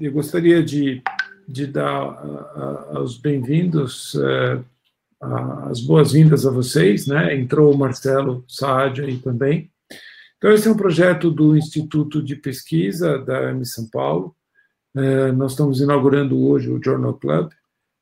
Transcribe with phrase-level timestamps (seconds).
[0.00, 1.02] eu gostaria de,
[1.46, 4.64] de dar os bem-vindos, uh,
[5.68, 7.36] as boas-vindas a vocês, né?
[7.36, 9.70] Entrou o Marcelo Saad aí também.
[10.38, 14.34] Então, esse é um projeto do Instituto de Pesquisa da M São Paulo.
[14.96, 17.50] Uh, nós estamos inaugurando hoje o Journal Club.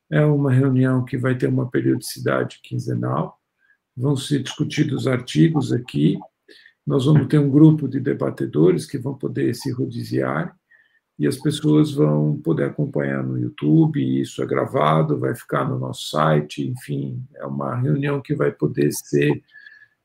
[0.09, 3.37] É uma reunião que vai ter uma periodicidade quinzenal.
[3.95, 6.17] Vão ser discutidos artigos aqui.
[6.87, 10.57] Nós vamos ter um grupo de debatedores que vão poder se rodiziar
[11.19, 16.09] e as pessoas vão poder acompanhar no YouTube, isso é gravado, vai ficar no nosso
[16.09, 19.43] site, enfim, é uma reunião que vai poder ser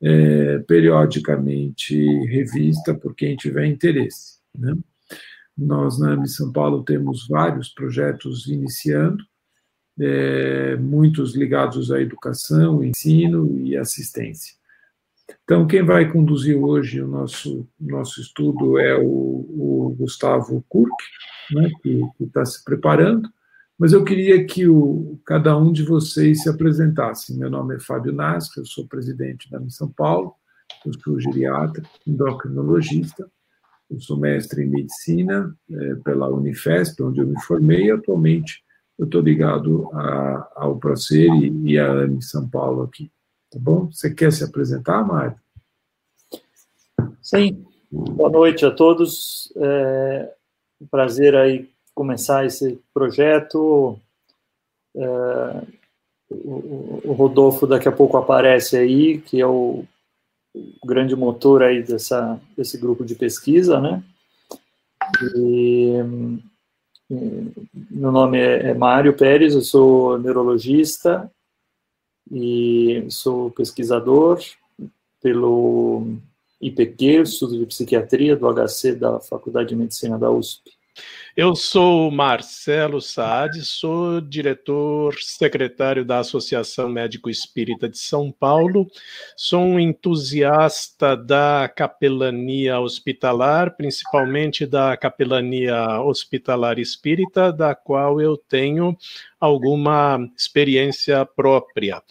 [0.02, 1.96] é, periodicamente
[2.26, 4.38] revista por quem tiver interesse.
[4.58, 4.74] Né?
[5.56, 9.24] Nós, na AMI São Paulo, temos vários projetos iniciando,
[10.00, 14.56] é, muitos ligados à educação, ensino e assistência.
[15.44, 20.94] Então, quem vai conduzir hoje o nosso, nosso estudo é o, o Gustavo Kurk,
[21.52, 23.28] né, que está se preparando,
[23.78, 27.36] mas eu queria que o, cada um de vocês se apresentasse.
[27.36, 30.34] Meu nome é Fábio Nasca, eu sou presidente da Missão Paulo,
[30.86, 33.28] eu sou geriatra, endocrinologista,
[33.90, 38.62] eu sou mestre em medicina é, pela Unifesp, onde eu me formei, e atualmente
[38.98, 43.10] eu estou ligado a, ao Procer e, e à AME São Paulo aqui.
[43.54, 43.86] Tá bom?
[43.86, 45.36] Você quer se apresentar, Mário?
[47.22, 47.64] Sim.
[47.88, 49.52] Boa noite a todos.
[49.56, 50.34] É
[50.80, 53.96] um prazer aí começar esse projeto.
[54.96, 55.62] É,
[56.32, 59.84] o, Rodolfo daqui a pouco aparece aí, que é o,
[60.52, 64.02] o grande motor aí dessa, desse grupo de pesquisa, né?
[65.36, 65.92] E,
[67.88, 71.30] meu nome é, é Mário Pérez, eu sou neurologista
[72.30, 74.40] e sou pesquisador
[75.22, 76.16] pelo
[76.60, 80.72] IPQ, Estudo de Psiquiatria do HC da Faculdade de Medicina da USP.
[81.36, 88.86] Eu sou Marcelo Saad, sou diretor secretário da Associação Médico Espírita de São Paulo,
[89.36, 98.96] sou um entusiasta da capelania hospitalar, principalmente da capelania hospitalar espírita, da qual eu tenho
[99.44, 102.02] alguma experiência própria.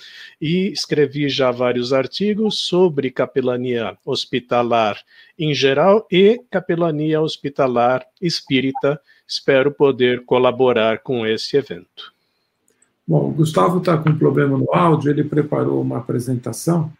[0.41, 4.97] E escrevi já vários artigos sobre capelania hospitalar
[5.37, 12.13] em geral e capelania hospitalar espírita Espero poder colaborar com esse evento.
[13.07, 16.91] Bom, o Gustavo está com um problema no áudio, ele preparou uma apresentação.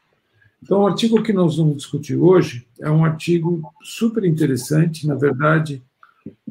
[0.62, 5.84] Então, o artigo que nós vamos discutir hoje é um artigo super interessante, na verdade,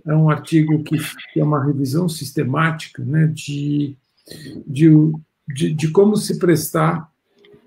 [0.06, 0.96] é um artigo que,
[1.36, 3.96] é uma revisão sistemática né, de,
[4.66, 4.90] de,
[5.48, 7.10] de, de como se prestar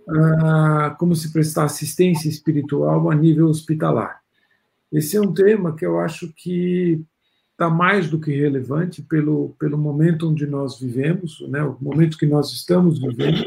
[0.07, 4.21] uh, como se prestar assistência espiritual a nível hospitalar.
[4.91, 7.01] Esse é um tema que eu acho que
[7.51, 12.25] está mais do que relevante pelo, pelo momento onde nós vivemos, né, o momento que
[12.25, 13.45] nós estamos vivendo.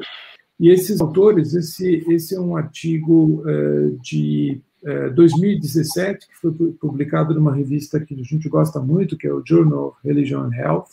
[0.58, 7.34] E esses autores, esse, esse é um artigo é, de é, 2017, que foi publicado
[7.34, 10.88] numa revista que a gente gosta muito, que é o Journal of Religion and Health.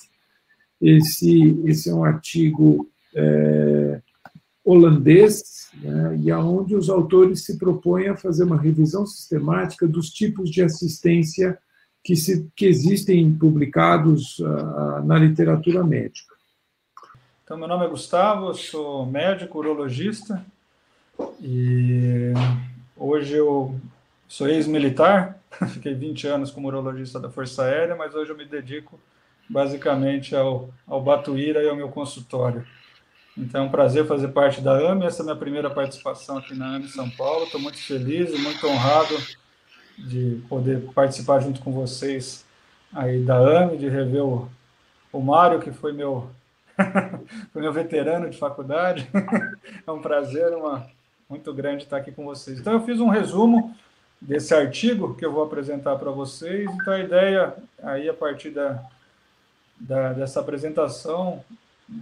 [0.81, 4.01] Esse, esse é um artigo é,
[4.63, 10.49] holandês, né, e aonde os autores se propõem a fazer uma revisão sistemática dos tipos
[10.49, 11.57] de assistência
[12.03, 16.35] que, se, que existem publicados uh, na literatura médica.
[17.43, 20.43] Então, meu nome é Gustavo, sou médico, urologista,
[21.39, 22.33] e
[22.95, 23.79] hoje eu
[24.27, 25.39] sou ex-militar,
[25.73, 28.99] fiquei 20 anos como urologista da Força Aérea, mas hoje eu me dedico
[29.49, 32.65] basicamente ao, ao Batuíra e ao meu consultório.
[33.37, 36.55] Então, é um prazer fazer parte da AME, essa é a minha primeira participação aqui
[36.55, 39.15] na AME São Paulo, estou muito feliz e muito honrado
[39.97, 42.45] de poder participar junto com vocês
[42.93, 44.49] aí da AME, de rever o,
[45.11, 46.29] o Mário, que foi meu,
[47.51, 49.07] foi meu veterano de faculdade.
[49.85, 50.87] é um prazer, uma,
[51.29, 52.59] muito grande estar aqui com vocês.
[52.59, 53.75] Então, eu fiz um resumo
[54.21, 56.69] desse artigo que eu vou apresentar para vocês.
[56.69, 58.83] Então, a ideia aí, a partir da,
[59.79, 61.43] da, dessa apresentação,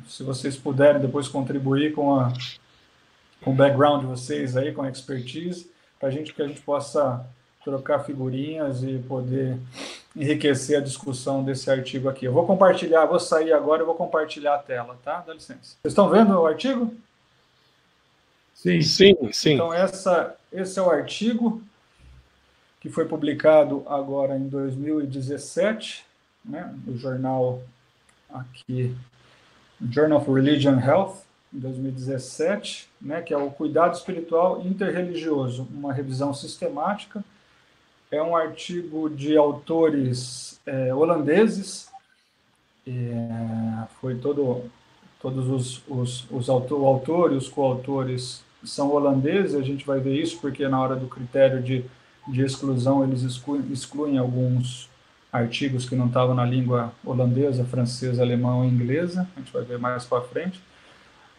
[0.08, 2.32] se vocês puderem depois contribuir com, a,
[3.42, 5.70] com o background de vocês aí, com a expertise,
[6.00, 7.26] para a gente que a gente possa
[7.64, 9.58] trocar figurinhas e poder
[10.16, 12.26] enriquecer a discussão desse artigo aqui.
[12.26, 15.24] Eu vou compartilhar, vou sair agora e vou compartilhar a tela, tá?
[15.26, 15.78] Dá licença.
[15.82, 16.94] Vocês estão vendo o artigo?
[18.64, 19.54] Sim, sim, sim.
[19.56, 21.62] Então, essa, esse é o artigo
[22.80, 26.06] que foi publicado agora em 2017,
[26.46, 27.62] né, no jornal
[28.30, 28.96] aqui,
[29.92, 31.16] Journal of Religion and Health,
[31.54, 37.22] em 2017, né, que é o Cuidado Espiritual Interreligioso, uma revisão sistemática.
[38.10, 41.92] É um artigo de autores é, holandeses,
[42.88, 44.70] É, foi todo,
[45.22, 50.00] todos os, os, os autor, o autor e os coautores são holandeses, a gente vai
[50.00, 51.86] ver isso porque na hora do critério de,
[52.28, 54.90] de exclusão eles excluem, excluem alguns
[55.32, 59.80] artigos que não estavam na língua holandesa, francesa, alemã ou inglesa, a gente vai ver
[59.80, 60.62] mais para frente.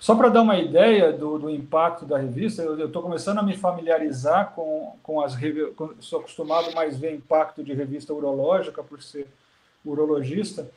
[0.00, 3.56] Só para dar uma ideia do, do, impacto da revista, eu estou começando a me
[3.56, 9.26] familiarizar com, com as revistas, sou acostumado mais ver impacto de revista urológica, por ser
[9.84, 10.68] urologista,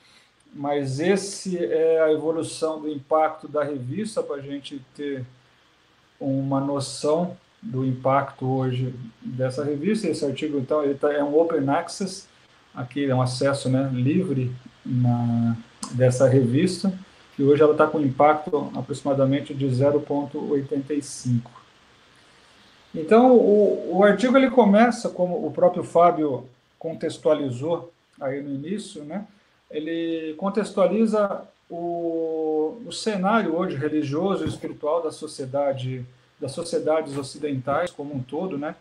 [0.53, 5.25] mas esse é a evolução do impacto da revista, para a gente ter
[6.19, 10.07] uma noção do impacto hoje dessa revista.
[10.07, 12.27] Esse artigo, então, ele tá, é um open access,
[12.73, 14.53] aqui é um acesso né, livre
[14.85, 15.57] na,
[15.91, 16.93] dessa revista,
[17.37, 21.41] e hoje ela está com impacto aproximadamente de 0,85.
[22.95, 26.47] Então, o, o artigo ele começa, como o próprio Fábio
[26.79, 29.25] contextualizou aí no início, né?
[29.69, 36.05] ele contextualiza o, o cenário hoje religioso e espiritual da sociedade,
[36.39, 38.75] das sociedades ocidentais como um todo, né?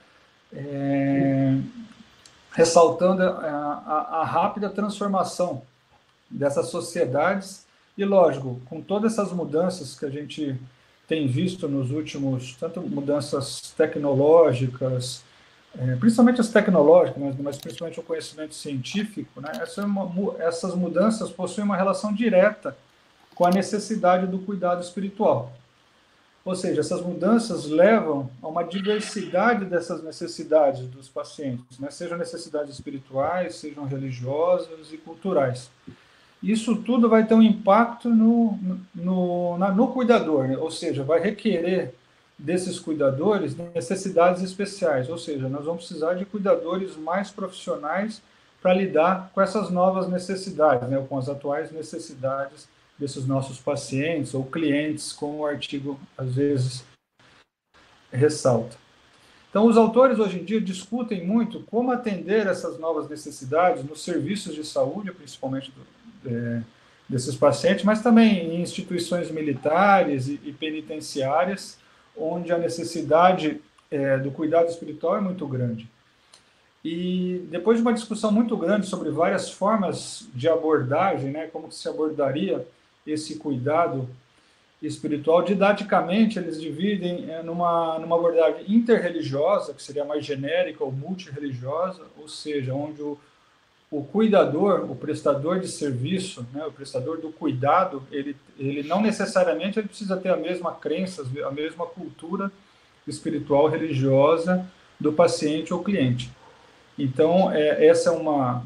[0.53, 1.59] É,
[2.53, 5.63] ressaltando a, a, a rápida transformação
[6.31, 7.67] dessas sociedades
[7.99, 10.59] e, lógico, com todas essas mudanças que a gente
[11.09, 15.23] tem visto nos últimos, tanto mudanças tecnológicas,
[15.79, 19.53] é, principalmente as tecnológicas, mas, mas, principalmente o conhecimento científico, né?
[19.61, 22.77] Essa é uma, essas mudanças possuem uma relação direta
[23.35, 25.53] com a necessidade do cuidado espiritual.
[26.47, 31.91] Ou seja, essas mudanças levam a uma diversidade dessas necessidades dos pacientes, né?
[31.91, 35.69] sejam necessidades espirituais, sejam religiosas e culturais.
[36.41, 38.59] Isso tudo vai ter um impacto no,
[38.95, 40.57] no, na, no cuidador, né?
[40.57, 41.95] ou seja, vai requerer
[42.39, 48.23] desses cuidadores necessidades especiais, ou seja, nós vamos precisar de cuidadores mais profissionais
[48.61, 51.05] para lidar com essas novas necessidades, né?
[51.09, 52.69] com as atuais necessidades
[52.99, 56.85] desses nossos pacientes ou clientes, como o artigo às vezes
[58.13, 58.77] ressalta.
[59.51, 64.55] Então, os autores hoje em dia discutem muito como atender essas novas necessidades nos serviços
[64.55, 66.63] de saúde, principalmente do, é,
[67.09, 71.79] desses pacientes, mas também em instituições militares e, e penitenciárias,
[72.17, 73.61] onde a necessidade
[73.91, 75.89] é, do cuidado espiritual é muito grande.
[76.85, 81.89] E depois de uma discussão muito grande sobre várias formas de abordagem, né, como se
[81.89, 82.67] abordaria
[83.07, 84.09] esse cuidado
[84.83, 85.43] espiritual.
[85.43, 92.29] Didaticamente, eles dividem é, numa, numa abordagem interreligiosa, que seria mais genérica, ou multireligiosa, ou
[92.29, 93.19] seja, onde o,
[93.99, 99.79] o cuidador, o prestador de serviço, né, o prestador do cuidado, ele, ele não necessariamente
[99.79, 102.53] ele precisa ter a mesma crença, a mesma cultura
[103.09, 104.67] espiritual religiosa
[105.01, 106.31] do paciente ou cliente.
[106.99, 108.63] Então, é, essa é uma,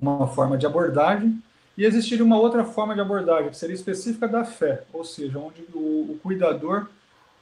[0.00, 1.42] uma forma de abordagem.
[1.76, 5.62] E existiria uma outra forma de abordagem, que seria específica da fé, ou seja, onde
[5.72, 6.88] o, o cuidador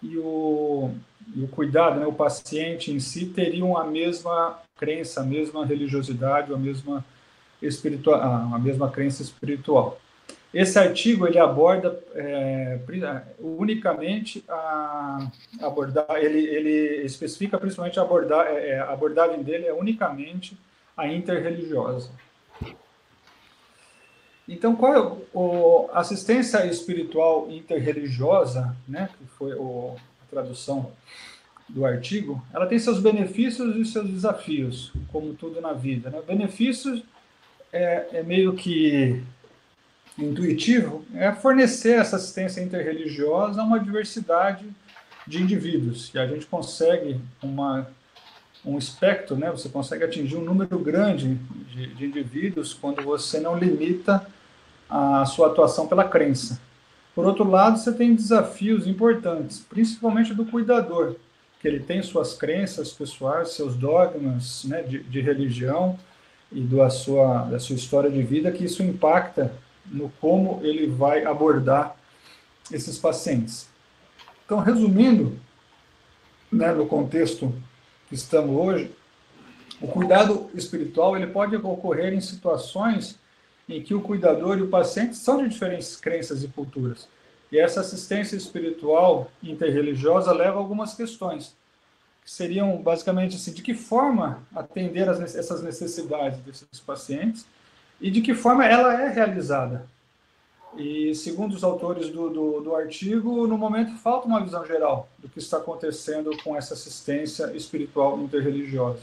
[0.02, 0.90] e o,
[1.34, 6.52] e o cuidado, né, o paciente em si, teriam a mesma crença, a mesma religiosidade,
[6.52, 7.04] a mesma,
[8.12, 9.98] a mesma crença espiritual.
[10.54, 12.78] Esse artigo ele aborda é,
[13.38, 15.28] unicamente a
[15.60, 20.56] abordar, ele, ele especifica principalmente a, abordar, é, é, a abordagem dele é unicamente
[20.96, 22.10] a interreligiosa.
[24.48, 30.92] Então, qual é o, assistência espiritual interreligiosa, né, que foi o, a tradução
[31.68, 36.10] do artigo, ela tem seus benefícios e seus desafios, como tudo na vida.
[36.10, 36.20] Né?
[36.26, 37.02] Benefícios
[37.72, 39.22] é, é meio que
[40.18, 44.64] intuitivo, é fornecer essa assistência interreligiosa a uma diversidade
[45.26, 46.10] de indivíduos.
[46.14, 47.88] E a gente consegue uma,
[48.64, 49.50] um espectro, né?
[49.50, 54.26] você consegue atingir um número grande de, de indivíduos quando você não limita
[54.88, 56.60] a sua atuação pela crença.
[57.16, 61.16] Por outro lado, você tem desafios importantes, principalmente do cuidador,
[61.58, 65.98] que ele tem suas crenças pessoais, seus dogmas né, de, de religião
[66.52, 69.50] e da sua, da sua história de vida, que isso impacta
[69.86, 71.96] no como ele vai abordar
[72.70, 73.66] esses pacientes.
[74.44, 75.38] Então, resumindo,
[76.52, 77.50] né, no contexto
[78.10, 78.90] que estamos hoje,
[79.80, 83.18] o cuidado espiritual ele pode ocorrer em situações
[83.68, 87.08] em que o cuidador e o paciente são de diferentes crenças e culturas.
[87.50, 91.54] E essa assistência espiritual interreligiosa leva a algumas questões,
[92.24, 97.46] que seriam basicamente assim, de que forma atender as, essas necessidades desses pacientes
[98.00, 99.86] e de que forma ela é realizada.
[100.76, 105.28] E segundo os autores do, do, do artigo, no momento falta uma visão geral do
[105.28, 109.00] que está acontecendo com essa assistência espiritual interreligiosa.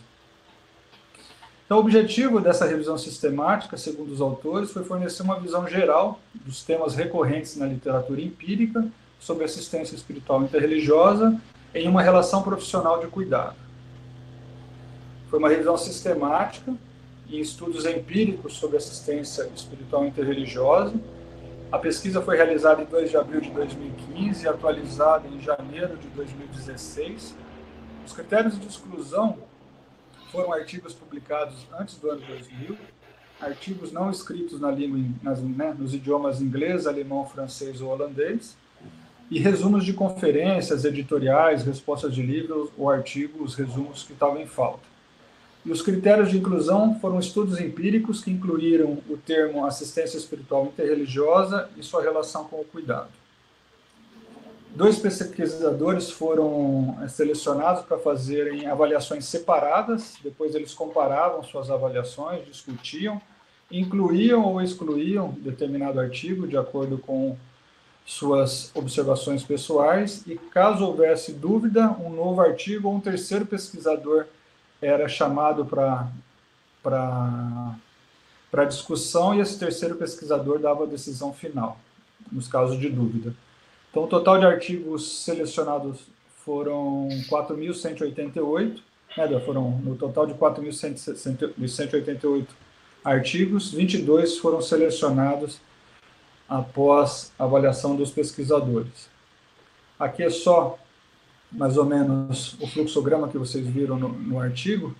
[1.65, 6.63] Então, o objetivo dessa revisão sistemática, segundo os autores, foi fornecer uma visão geral dos
[6.63, 8.85] temas recorrentes na literatura empírica
[9.19, 11.39] sobre assistência espiritual interreligiosa
[11.73, 13.55] em uma relação profissional de cuidado.
[15.29, 16.75] Foi uma revisão sistemática
[17.29, 20.93] em estudos empíricos sobre assistência espiritual interreligiosa.
[21.71, 26.07] A pesquisa foi realizada em 2 de abril de 2015 e atualizada em janeiro de
[26.09, 27.33] 2016.
[28.05, 29.37] Os critérios de exclusão
[30.33, 32.75] foram artigos publicados antes do ano 2000,
[33.39, 38.57] artigos não escritos na língua, nas, né, nos idiomas inglês, alemão, francês ou holandês,
[39.29, 44.91] e resumos de conferências, editoriais, respostas de livros ou artigos, resumos que estavam em falta.
[45.63, 51.69] E os critérios de inclusão foram estudos empíricos que incluíram o termo assistência espiritual interreligiosa
[51.77, 53.22] e sua relação com o cuidado.
[54.75, 63.21] Dois pesquisadores foram eh, selecionados para fazerem avaliações separadas, depois eles comparavam suas avaliações, discutiam,
[63.71, 67.37] incluíam ou excluíam determinado artigo de acordo com
[68.03, 74.25] suas observações pessoais, e caso houvesse dúvida, um novo artigo ou um terceiro pesquisador
[74.81, 76.07] era chamado para
[78.51, 81.77] para discussão e esse terceiro pesquisador dava a decisão final,
[82.31, 83.33] nos casos de dúvida.
[83.93, 85.99] Então, o total de artigos selecionados
[86.43, 88.79] foram 4.188,
[89.15, 92.47] né, foram no total de 4.188
[93.05, 95.59] artigos, 22 foram selecionados
[96.49, 99.11] após avaliação dos pesquisadores.
[99.99, 100.79] Aqui é só
[101.51, 104.95] mais ou menos o fluxograma que vocês viram no, no artigo,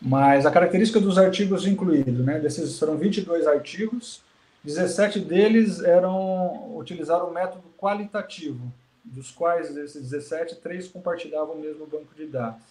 [0.00, 4.22] mas a característica dos artigos incluídos, né, desses foram 22 artigos,
[4.64, 8.72] 17 deles eram utilizaram o método qualitativo,
[9.04, 12.62] dos quais desses 17, três compartilhavam o mesmo banco de dados.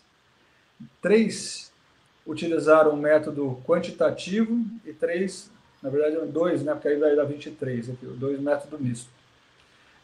[1.01, 1.71] Três
[2.25, 7.89] utilizaram o método quantitativo e três, na verdade, dois, né, porque aí vai dar 23
[7.89, 9.09] aqui, dois método misto.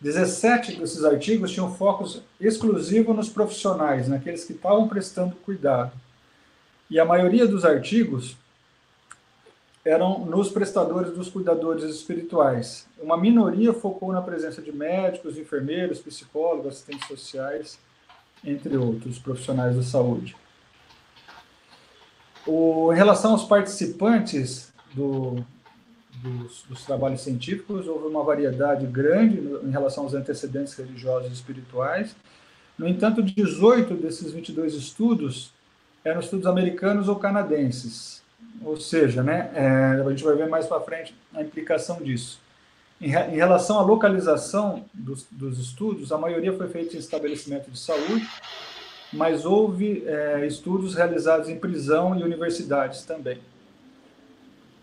[0.02, 5.92] 17 desses artigos tinham focos exclusivo nos profissionais, naqueles que estavam prestando cuidado.
[6.90, 8.38] E a maioria dos artigos
[9.88, 12.86] eram nos prestadores dos cuidadores espirituais.
[13.02, 17.80] Uma minoria focou na presença de médicos, enfermeiros, psicólogos, assistentes sociais,
[18.44, 20.36] entre outros profissionais da saúde.
[22.46, 25.36] O, em relação aos participantes do,
[26.22, 32.14] dos, dos, trabalhos científicos, houve uma variedade grande em relação aos antecedentes religiosos e espirituais.
[32.78, 35.54] No entanto, 18 desses 22 estudos
[36.04, 38.27] eram estudos americanos ou canadenses.
[38.64, 42.40] Ou seja, né, é, a gente vai ver mais para frente a implicação disso.
[43.00, 47.78] Em, em relação à localização dos, dos, estudos, a maioria foi feita em estabelecimento de
[47.78, 48.28] saúde,
[49.14, 53.40] mas houve é, estudos realizados em prisão e universidades também.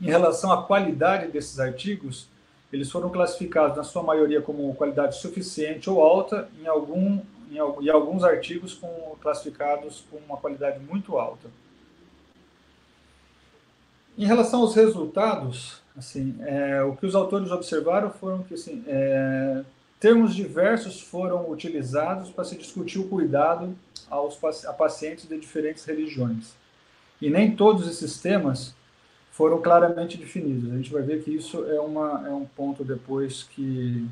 [0.00, 2.28] Em relação à qualidade desses artigos,
[2.72, 7.88] eles foram classificados, na sua maioria, como qualidade suficiente ou alta, em, algum, em, em
[7.88, 11.48] alguns artigos com, classificados com uma qualidade muito alta.
[14.16, 19.62] Em relação aos resultados, assim, é, o que os autores observaram foram que assim, é,
[19.98, 23.74] termos diversos foram utilizados para se discutir o cuidado
[24.08, 26.54] aos, a pacientes de diferentes religiões.
[27.20, 28.72] E nem todos esses temas
[29.32, 30.70] foram claramente definidos.
[30.70, 34.06] A gente vai ver que isso é, uma, é um ponto depois que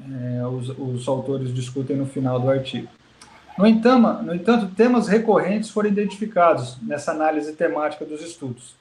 [0.00, 2.86] é, os, os autores discutem no final do artigo.
[3.58, 8.78] No entanto, no entanto, temas recorrentes foram identificados nessa análise temática dos estudos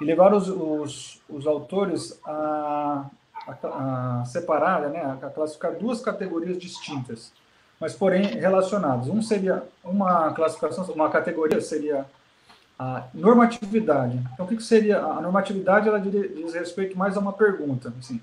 [0.00, 3.04] e levaram os, os, os autores a,
[3.46, 7.32] a, a separar, né, a classificar duas categorias distintas,
[7.80, 9.08] mas porém relacionadas.
[9.08, 12.06] Um seria uma classificação, uma categoria seria
[12.78, 14.20] a normatividade.
[14.32, 15.88] Então, o que, que seria a normatividade?
[15.88, 18.20] Ela diz respeito mais a uma pergunta, assim,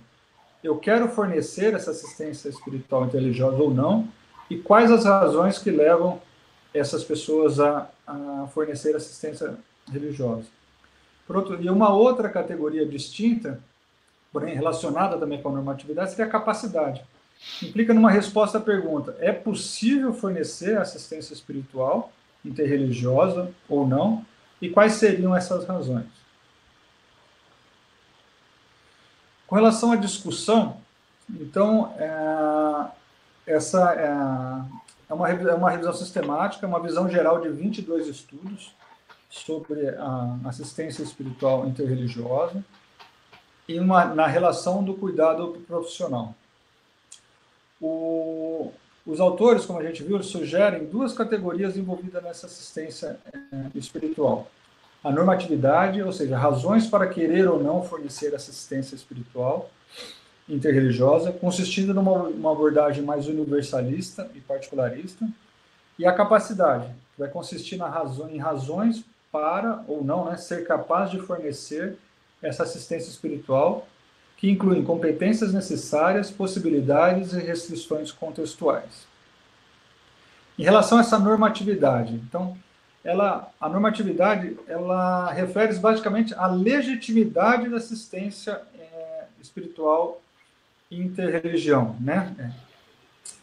[0.64, 4.08] eu quero fornecer essa assistência espiritual religiosa ou não,
[4.50, 6.20] e quais as razões que levam
[6.74, 9.56] essas pessoas a, a fornecer assistência
[9.92, 10.46] religiosa.
[11.28, 13.60] Outro, e uma outra categoria distinta,
[14.32, 17.04] porém relacionada também com a normatividade, seria a capacidade.
[17.62, 22.12] Implica numa resposta à pergunta: é possível fornecer assistência espiritual
[22.44, 24.26] interreligiosa ou não?
[24.62, 26.06] E quais seriam essas razões?
[29.48, 30.78] Com relação à discussão,
[31.30, 38.08] então, é, essa é, é, uma, é uma revisão sistemática, uma visão geral de 22
[38.08, 38.74] estudos,
[39.36, 42.64] sobre a assistência espiritual interreligiosa
[43.68, 46.34] e uma, na relação do cuidado profissional.
[47.82, 48.72] O,
[49.06, 54.50] os autores, como a gente viu, sugerem duas categorias envolvidas nessa assistência é, espiritual.
[55.04, 59.70] a normatividade, ou seja, razões para querer ou não fornecer assistência espiritual
[60.48, 65.28] interreligiosa, consistindo numa uma abordagem mais universalista e particularista,
[66.00, 69.04] e a capacidade, que vai consistir razão, em razões
[69.36, 71.98] para ou não né, ser capaz de fornecer
[72.42, 73.86] essa assistência espiritual,
[74.38, 79.06] que incluem competências necessárias, possibilidades e restrições contextuais.
[80.58, 82.58] Em relação a essa normatividade, então,
[83.04, 90.22] ela, a normatividade ela refere basicamente à legitimidade da assistência é, espiritual
[90.90, 92.54] interreligião, né?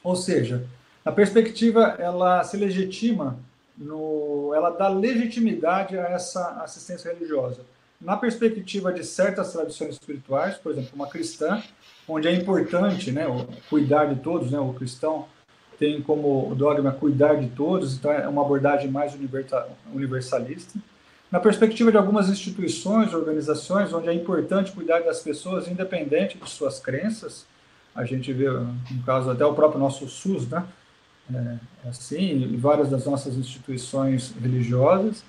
[0.02, 0.66] Ou seja,
[1.04, 3.38] a perspectiva ela se legitima
[3.76, 7.60] no, ela dá legitimidade a essa assistência religiosa.
[8.00, 11.62] Na perspectiva de certas tradições espirituais, por exemplo, uma cristã,
[12.08, 13.26] onde é importante, né,
[13.70, 15.26] cuidar de todos, né, o cristão
[15.78, 19.14] tem como dogma cuidar de todos, então é uma abordagem mais
[19.92, 20.78] universalista.
[21.30, 26.78] Na perspectiva de algumas instituições, organizações, onde é importante cuidar das pessoas independente de suas
[26.78, 27.46] crenças,
[27.94, 30.64] a gente vê, no caso, até o próprio nosso SUS, né?
[31.34, 35.24] É, é assim, e várias das nossas instituições religiosas.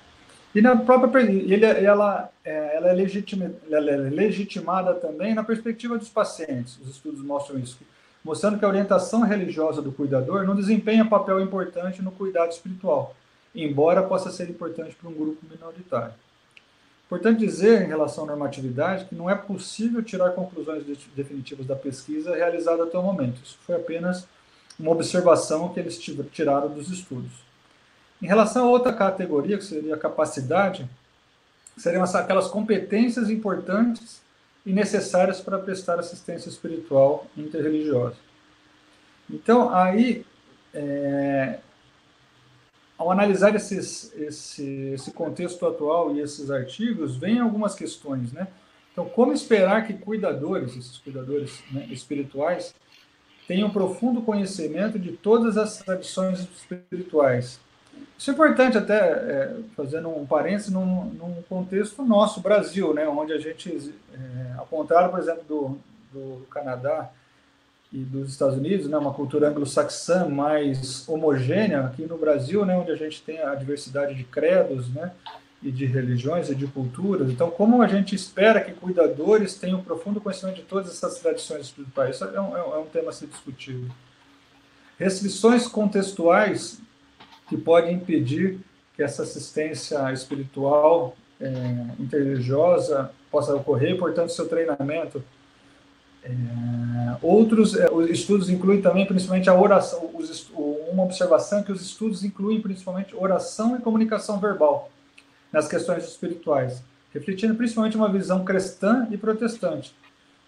[0.53, 5.98] E na própria ele, ela, é, ela, é legitima, ela é legitimada também na perspectiva
[5.98, 6.77] dos pacientes.
[6.79, 7.79] Os estudos mostram isso,
[8.24, 13.15] mostrando que a orientação religiosa do cuidador não desempenha papel importante no cuidado espiritual,
[13.55, 16.13] embora possa ser importante para um grupo minoritário.
[17.07, 20.83] Importante dizer, em relação à normatividade, que não é possível tirar conclusões
[21.15, 23.41] definitivas da pesquisa realizada até o momento.
[23.43, 24.27] Isso foi apenas
[24.80, 26.00] uma observação que eles
[26.32, 27.32] tiraram dos estudos.
[28.22, 30.89] Em relação a outra categoria, que seria a capacidade,
[31.77, 34.22] seriam aquelas competências importantes
[34.65, 38.15] e necessárias para prestar assistência espiritual interreligiosa.
[39.30, 40.25] Então, aí,
[40.74, 41.60] é,
[42.98, 48.48] ao analisar esses, esse, esse contexto atual e esses artigos, vem algumas questões, né?
[48.92, 52.75] Então, como esperar que cuidadores, esses cuidadores né, espirituais,
[53.47, 57.60] tenham profundo conhecimento de todas as tradições espirituais?
[58.17, 63.34] Isso é importante até, é, fazendo um parênteses, num, num, contexto nosso, Brasil, né, onde
[63.34, 65.79] a gente, é, ao contrário, por exemplo, do,
[66.12, 67.10] do Canadá,
[67.93, 72.91] e dos Estados Unidos, né, uma cultura anglo-saxã mais homogênea, aqui no Brasil, né, onde
[72.91, 75.12] a gente tem a diversidade de credos, né,
[75.63, 77.32] e de religiões e de culturas.
[77.32, 82.15] Então, como a gente espera que cuidadores tenham profundo conhecimento de todas essas tradições espirituais?
[82.15, 83.89] Isso é um, é um tema a ser discutido.
[84.99, 86.82] Restrições contextuais
[87.47, 88.60] que podem impedir
[88.95, 91.49] que essa assistência espiritual é,
[91.99, 95.23] interreligiosa possa ocorrer, portanto, seu treinamento
[96.23, 96.30] é,
[97.21, 100.10] outros é, estudos incluem também, principalmente, a oração.
[100.13, 104.92] Os, uma observação é que os estudos incluem principalmente oração e comunicação verbal
[105.54, 109.96] nas questões espirituais, refletindo principalmente uma visão cristã e protestante.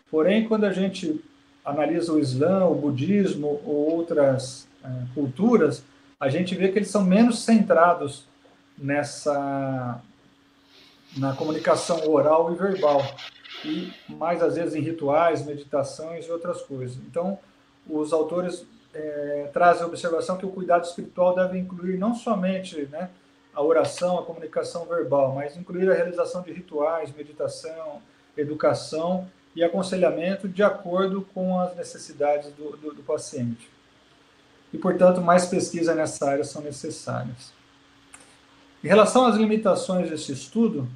[0.10, 1.24] Porém, quando a gente
[1.63, 5.84] analisa o Islã, o budismo ou outras é, culturas,
[6.20, 8.26] a gente vê que eles são menos centrados
[8.78, 10.02] nessa
[11.15, 13.02] na comunicação oral e verbal
[13.63, 16.98] e mais às vezes em rituais, meditações e outras coisas.
[16.98, 17.39] Então,
[17.88, 23.10] os autores é, trazem a observação que o cuidado espiritual deve incluir não somente né,
[23.56, 28.02] a oração, a comunicação verbal, mas incluir a realização de rituais, meditação,
[28.38, 33.70] educação e aconselhamento de acordo com as necessidades do, do, do paciente.
[34.74, 37.54] E, portanto, mais pesquisa nessa área são necessárias.
[38.84, 40.88] Em relação às limitações desse estudo,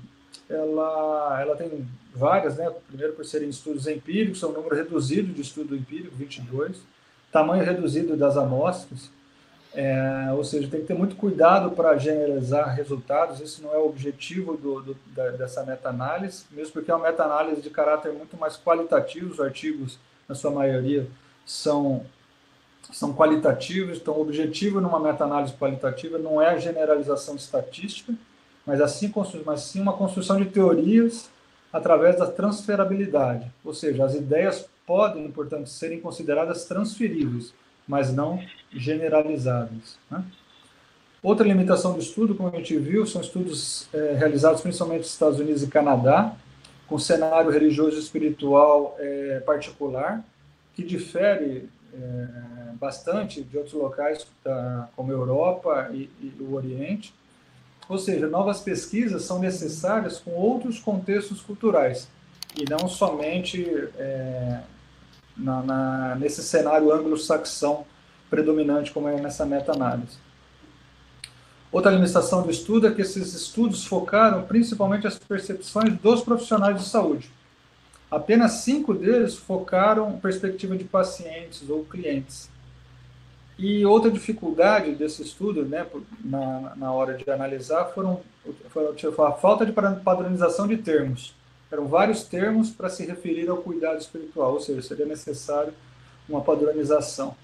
[0.50, 2.70] ela, ela tem várias, né?
[2.88, 6.82] Primeiro por serem estudos empíricos, são um número reduzido de estudo empírico, 22,
[7.32, 9.10] tamanho reduzido das amostras,
[9.74, 13.86] é, ou seja, tem que ter muito cuidado para generalizar resultados, esse não é o
[13.86, 18.58] objetivo do, do, da, dessa meta-análise, mesmo porque é uma meta-análise de caráter muito mais
[18.58, 21.08] qualitativo, os artigos, na sua maioria,
[21.46, 22.04] são,
[22.92, 28.14] são qualitativos, então o objetivo numa meta-análise qualitativa não é a generalização estatística,
[28.66, 29.12] mas assim
[29.46, 31.30] mas sim uma construção de teorias
[31.72, 37.54] através da transferabilidade, ou seja, as ideias podem, portanto, serem consideradas transferíveis,
[37.90, 38.40] mas não
[38.72, 39.98] generalizáveis.
[40.12, 40.24] Né?
[41.24, 45.40] Outra limitação do estudo, como a gente viu, são estudos é, realizados principalmente nos Estados
[45.40, 46.36] Unidos e Canadá,
[46.88, 50.24] com cenário religioso e espiritual é, particular,
[50.76, 52.28] que difere é,
[52.76, 57.14] bastante de outros locais, da, como a Europa e, e o Oriente,
[57.90, 62.08] ou seja, novas pesquisas são necessárias com outros contextos culturais
[62.56, 63.66] e não somente
[63.98, 64.60] é,
[65.40, 67.86] na, na, nesse cenário anglo-saxão
[68.30, 70.18] predominante, como é nessa meta-análise.
[71.72, 76.88] Outra limitação do estudo é que esses estudos focaram principalmente as percepções dos profissionais de
[76.88, 77.32] saúde.
[78.10, 82.50] Apenas cinco deles focaram perspectiva de pacientes ou clientes.
[83.58, 85.86] E outra dificuldade desse estudo, né,
[86.24, 88.22] na, na hora de analisar, foram,
[88.70, 88.96] foram
[89.28, 91.36] a falta de padronização de termos.
[91.72, 95.74] Eram vários termos para se referir ao cuidado espiritual, ou seja, seria necessário
[96.28, 97.36] uma padronização.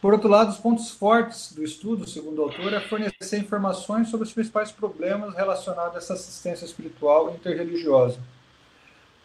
[0.00, 4.26] Por outro lado, os pontos fortes do estudo, segundo o autor, é fornecer informações sobre
[4.26, 8.18] os principais problemas relacionados a essa assistência espiritual interreligiosa.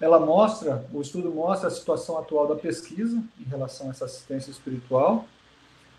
[0.02, 4.52] Ela mostra, o estudo mostra a situação atual da pesquisa em relação a essa assistência
[4.52, 5.26] espiritual.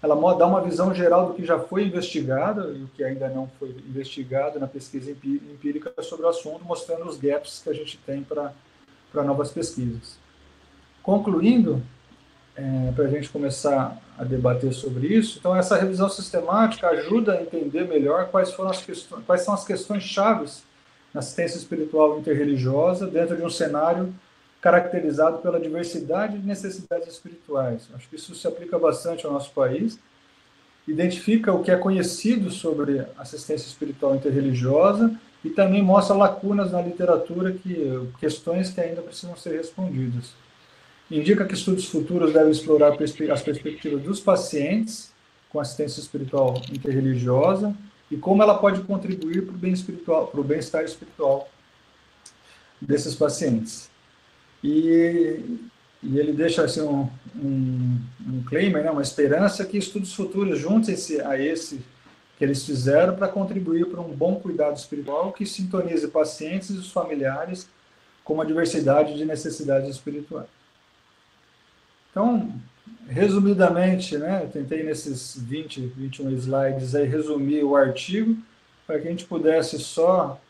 [0.03, 3.49] Ela dá uma visão geral do que já foi investigado e o que ainda não
[3.59, 8.23] foi investigado na pesquisa empírica sobre o assunto, mostrando os gaps que a gente tem
[8.23, 8.53] para
[9.25, 10.19] novas pesquisas.
[11.03, 11.83] Concluindo,
[12.57, 15.39] é, para a gente começar a debater sobre isso.
[15.39, 19.65] Então, essa revisão sistemática ajuda a entender melhor quais, foram as questões, quais são as
[19.65, 20.65] questões chaves
[21.13, 24.13] na assistência espiritual interreligiosa dentro de um cenário
[24.67, 27.89] caracterizado pela diversidade de necessidades espirituais.
[27.95, 29.97] Acho que isso se aplica bastante ao nosso país.
[30.89, 37.53] Identifica o que é conhecido sobre assistência espiritual interreligiosa e também mostra lacunas na literatura,
[37.53, 40.35] que questões que ainda precisam ser respondidas
[41.09, 42.97] indica que estudos futuros devem explorar
[43.33, 45.13] as perspectivas dos pacientes
[45.49, 47.73] com assistência espiritual interreligiosa
[48.11, 51.49] e como ela pode contribuir para o bem espiritual, para o bem-estar espiritual
[52.81, 53.95] desses pacientes.
[54.63, 55.59] E,
[56.03, 61.21] e ele deixa assim um, um, um claimer, né, uma esperança que estudos futuros juntem-se
[61.21, 61.81] a esse
[62.37, 66.91] que eles fizeram para contribuir para um bom cuidado espiritual que sintonize pacientes e os
[66.91, 67.69] familiares
[68.23, 70.49] com uma diversidade de necessidades espirituais.
[72.11, 72.53] Então,
[73.09, 78.37] resumidamente, né, tentei nesses 20, 21 slides aí resumir o artigo
[78.87, 80.41] para que a gente pudesse só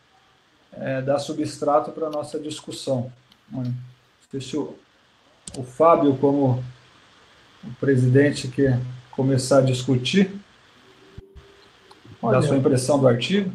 [0.73, 3.11] é, dar substrato para a nossa discussão.
[3.49, 3.73] Né.
[4.29, 4.75] Se o,
[5.57, 6.63] o Fábio, como
[7.63, 8.79] o presidente, quer
[9.11, 10.31] começar a discutir,
[12.21, 13.51] Olha, da sua impressão do artigo.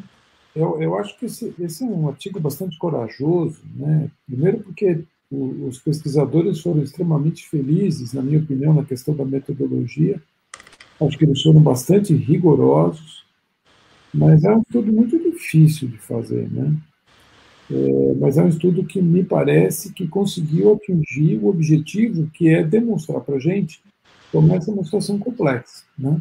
[0.55, 4.11] Eu, eu acho que esse, esse é um artigo bastante corajoso, né?
[4.27, 10.21] Primeiro porque os pesquisadores foram extremamente felizes, na minha opinião, na questão da metodologia.
[11.01, 13.25] Acho que eles foram bastante rigorosos,
[14.13, 16.77] mas é um estudo muito difícil de fazer, né?
[17.73, 22.63] É, mas é um estudo que me parece que conseguiu atingir o objetivo, que é
[22.63, 23.81] demonstrar para a gente
[24.31, 26.21] como essa é uma situação complexa, né?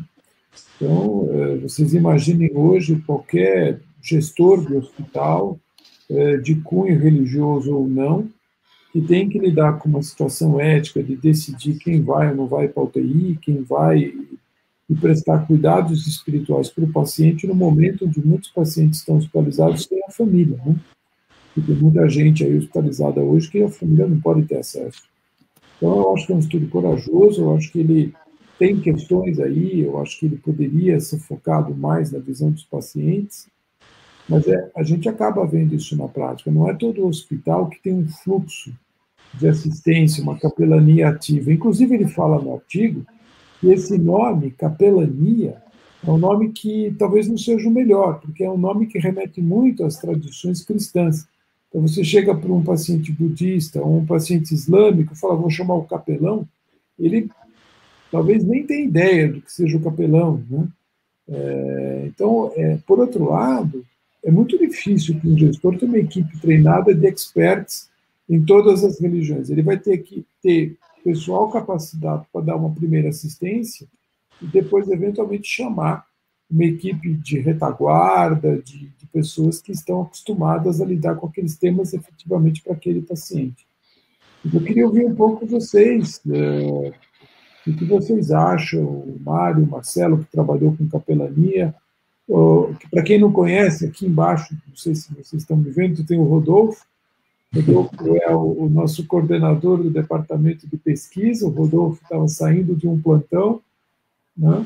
[0.75, 5.59] Então, é, vocês imaginem hoje qualquer gestor de hospital,
[6.09, 8.29] é, de cunho religioso ou não,
[8.91, 12.67] que tem que lidar com uma situação ética de decidir quem vai ou não vai
[12.67, 14.13] para a UTI, quem vai
[14.89, 20.01] e prestar cuidados espirituais para o paciente no momento onde muitos pacientes estão hospitalizados sem
[20.05, 20.75] a família, né?
[21.55, 25.03] E tem muita gente aí hospitalizada hoje que a família não pode ter acesso.
[25.77, 28.13] Então, eu acho que é um estudo corajoso, eu acho que ele
[28.59, 33.47] tem questões aí, eu acho que ele poderia ser focado mais na visão dos pacientes,
[34.29, 36.51] mas é, a gente acaba vendo isso na prática.
[36.51, 38.71] Não é todo hospital que tem um fluxo
[39.33, 41.51] de assistência, uma capelania ativa.
[41.51, 43.05] Inclusive, ele fala no artigo
[43.59, 45.57] que esse nome, capelania,
[46.05, 49.41] é um nome que talvez não seja o melhor, porque é um nome que remete
[49.41, 51.27] muito às tradições cristãs.
[51.71, 55.85] Então, você chega para um paciente budista ou um paciente islâmico fala, vou chamar o
[55.85, 56.45] capelão,
[56.99, 57.29] ele
[58.11, 60.43] talvez nem tenha ideia do que seja o capelão.
[60.49, 60.67] Né?
[61.29, 63.85] É, então, é, por outro lado,
[64.21, 67.89] é muito difícil que um gestor tenha uma equipe treinada de experts
[68.29, 69.49] em todas as religiões.
[69.49, 73.87] Ele vai ter que ter pessoal capacitado para dar uma primeira assistência
[74.41, 76.05] e depois, eventualmente, chamar
[76.51, 81.93] uma equipe de retaguarda, de, de pessoas que estão acostumadas a lidar com aqueles temas
[81.93, 83.65] efetivamente para aquele paciente.
[84.53, 86.93] Eu queria ouvir um pouco vocês, é,
[87.67, 91.73] o que vocês acham, o Mário, o Marcelo, que trabalhou com capelania,
[92.89, 96.23] para quem não conhece, aqui embaixo, não sei se vocês estão me vendo, tem o
[96.23, 96.85] Rodolfo.
[97.53, 101.45] Rodolfo é o, o nosso coordenador do departamento de pesquisa.
[101.45, 103.61] O Rodolfo estava saindo de um plantão,
[104.37, 104.65] né?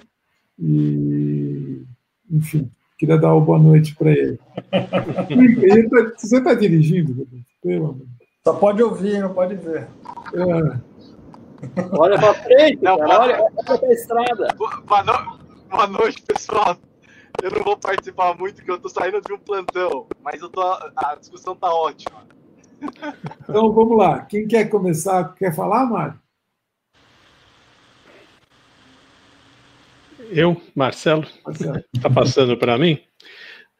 [0.60, 1.84] E,
[2.32, 4.40] enfim, queria dar uma boa noite para ele.
[5.90, 7.28] Tá, você está dirigindo?
[7.62, 8.06] Pelo amor.
[8.44, 9.88] Só pode ouvir, não pode ver.
[10.34, 10.96] É.
[11.98, 14.48] Olha para frente, não, cara, olha para a estrada.
[14.56, 15.40] Boa, no...
[15.70, 16.78] boa noite, pessoal
[17.44, 20.62] eu não vou participar muito, porque eu tô saindo de um plantão, mas eu tô,
[20.62, 22.24] a discussão tá ótima.
[23.42, 24.22] Então vamos lá.
[24.22, 25.36] Quem quer começar?
[25.36, 26.20] Quer falar, Mário?
[30.32, 31.26] Eu, Marcelo,
[31.94, 33.00] está passando para mim?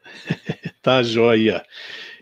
[0.82, 1.64] tá joia.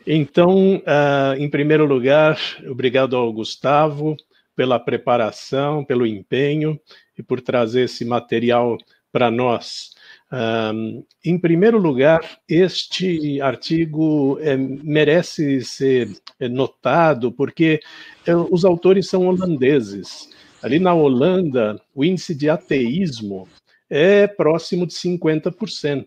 [0.07, 4.17] Então, uh, em primeiro lugar, obrigado ao Gustavo
[4.57, 6.79] pela preparação, pelo empenho
[7.19, 8.79] e por trazer esse material
[9.13, 9.91] para nós.
[10.33, 16.09] Um, em primeiro lugar, este artigo é, merece ser
[16.51, 17.81] notado porque
[18.27, 20.29] é, os autores são holandeses.
[20.63, 23.47] Ali na Holanda, o índice de ateísmo
[23.89, 26.07] é próximo de 50%.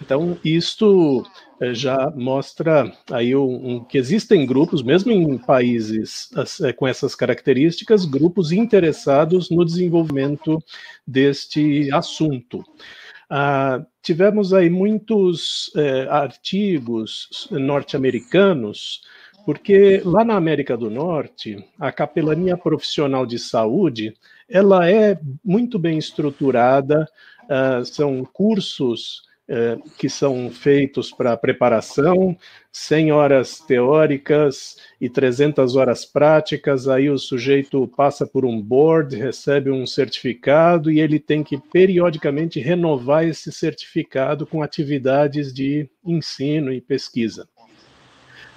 [0.00, 1.24] Então, isto
[1.60, 6.30] é, já mostra aí um, um, que existem grupos, mesmo em países
[6.62, 10.62] é, com essas características, grupos interessados no desenvolvimento
[11.06, 12.62] deste assunto.
[13.30, 19.02] Ah, tivemos aí muitos é, artigos norte-americanos,
[19.44, 24.14] porque lá na América do Norte, a capelania profissional de saúde,
[24.48, 27.08] ela é muito bem estruturada,
[27.48, 32.36] ah, são cursos é, que são feitos para preparação,
[32.70, 36.86] 100 horas teóricas e 300 horas práticas.
[36.86, 42.60] Aí o sujeito passa por um board, recebe um certificado e ele tem que periodicamente
[42.60, 47.48] renovar esse certificado com atividades de ensino e pesquisa.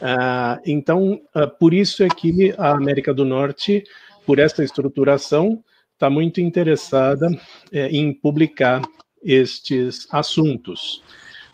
[0.01, 3.85] Uh, então, uh, por isso é que a América do Norte,
[4.25, 5.63] por essa estruturação,
[6.01, 7.27] está muito interessada
[7.71, 8.81] é, em publicar
[9.23, 11.03] estes assuntos.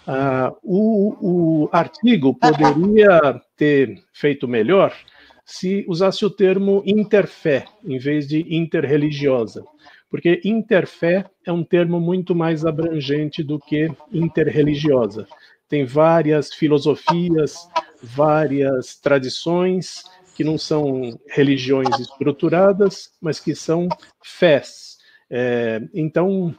[0.07, 4.93] Uh, o, o, artigo poderia ter feito melhor
[5.43, 9.65] se usasse o termo interfé em vez de interreligiosa,
[10.09, 15.27] porque interfé é um termo muito mais abrangente do que interreligiosa.
[15.67, 17.67] Tem várias filosofias,
[18.01, 20.05] várias tradições
[20.37, 23.89] que não são religiões estruturadas, mas que são
[24.23, 24.99] fés.
[25.31, 26.55] É, então,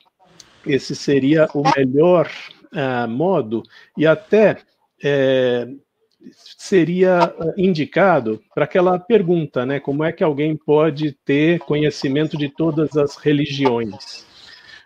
[0.67, 2.29] esse seria o melhor
[2.73, 3.63] uh, modo
[3.97, 4.57] e até
[5.01, 5.69] é,
[6.59, 9.79] seria ah, indicado para aquela pergunta, né?
[9.79, 14.27] Como é que alguém pode ter conhecimento de todas as religiões?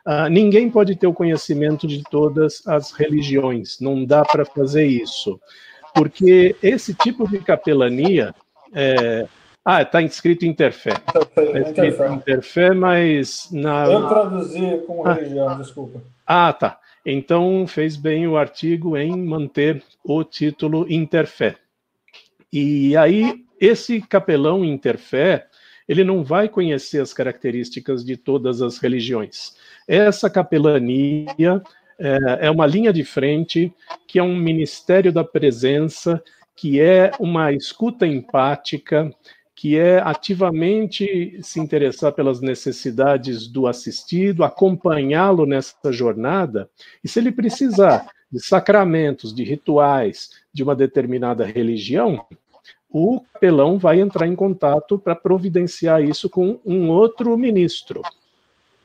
[0.07, 5.41] Uh, ninguém pode ter o conhecimento de todas as religiões, não dá para fazer isso,
[5.95, 8.35] porque esse tipo de capelania
[8.73, 9.27] é,
[9.65, 10.91] ah, está escrito Interfé.
[10.91, 13.85] Está escrito Interfé, mas na.
[13.87, 16.03] Eu traduzi como ah, religião, desculpa.
[16.27, 16.81] Ah, tá.
[17.07, 21.57] Então fez bem o artigo em manter o título Interfé.
[22.53, 25.47] E aí, esse capelão Interfé,
[25.89, 29.57] ele não vai conhecer as características de todas as religiões.
[29.87, 31.63] Essa capelania
[31.99, 33.73] é, é uma linha de frente,
[34.07, 36.23] que é um ministério da presença,
[36.63, 39.13] que é uma escuta empática,
[39.53, 46.71] que é ativamente se interessar pelas necessidades do assistido, acompanhá-lo nessa jornada,
[47.03, 52.25] e se ele precisar de sacramentos, de rituais de uma determinada religião,
[52.89, 58.03] o capelão vai entrar em contato para providenciar isso com um outro ministro.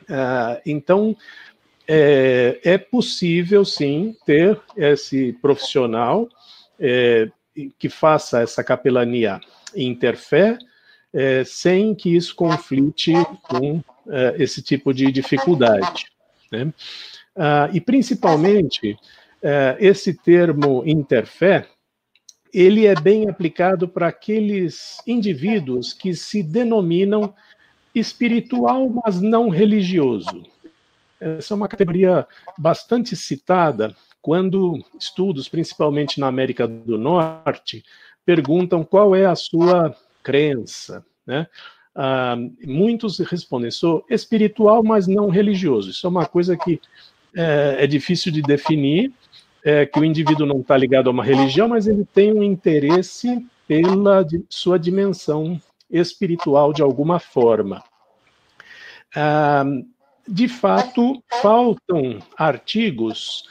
[0.10, 1.16] Uh, então,
[1.88, 6.28] é, é, possível, sim, ter esse profissional
[6.80, 7.30] é,
[7.78, 9.40] que faça essa capelania
[9.76, 10.58] interfé,
[11.14, 16.06] é, sem que isso conflite com é, esse tipo de dificuldade.
[16.52, 16.74] Né?
[17.36, 18.98] Ah, e, principalmente,
[19.42, 21.68] é, esse termo interfé,
[22.54, 27.34] ele é bem aplicado para aqueles indivíduos que se denominam
[27.94, 30.44] espiritual, mas não religioso.
[31.20, 33.96] Essa é uma categoria bastante citada
[34.28, 37.82] quando estudos, principalmente na América do Norte,
[38.26, 41.48] perguntam qual é a sua crença, né?
[41.96, 42.36] Ah,
[42.66, 45.92] muitos respondem, sou espiritual, mas não religioso.
[45.92, 46.82] Isso é uma coisa que
[47.34, 49.14] é, é difícil de definir,
[49.64, 53.48] é, que o indivíduo não está ligado a uma religião, mas ele tem um interesse
[53.66, 55.58] pela de, sua dimensão
[55.90, 57.82] espiritual de alguma forma.
[59.16, 59.64] Ah,
[60.28, 63.46] de fato, faltam artigos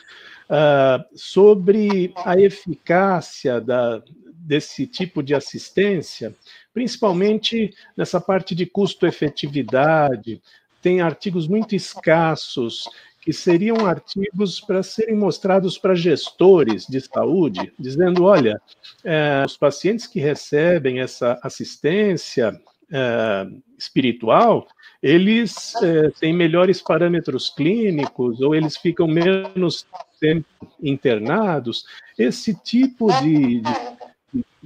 [0.49, 4.03] ah, sobre a eficácia da,
[4.47, 6.35] desse tipo de assistência,
[6.73, 10.41] principalmente nessa parte de custo-efetividade.
[10.81, 12.89] Tem artigos muito escassos
[13.21, 18.61] que seriam artigos para serem mostrados para gestores de saúde, dizendo: olha,
[19.03, 22.57] é, os pacientes que recebem essa assistência
[22.89, 24.69] é, espiritual,
[25.03, 29.87] eles é, têm melhores parâmetros clínicos ou eles ficam menos
[30.21, 30.47] tempo
[30.83, 31.85] internados.
[32.19, 33.97] Esse tipo de, de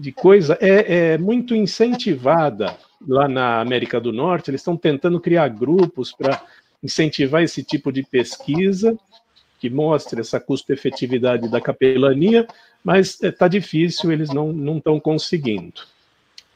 [0.00, 4.50] de coisa é, é muito incentivada lá na América do Norte.
[4.50, 6.42] Eles estão tentando criar grupos para
[6.82, 8.98] incentivar esse tipo de pesquisa
[9.58, 12.48] que mostre essa custo-efetividade da capelania,
[12.82, 15.82] mas está difícil, eles não estão conseguindo.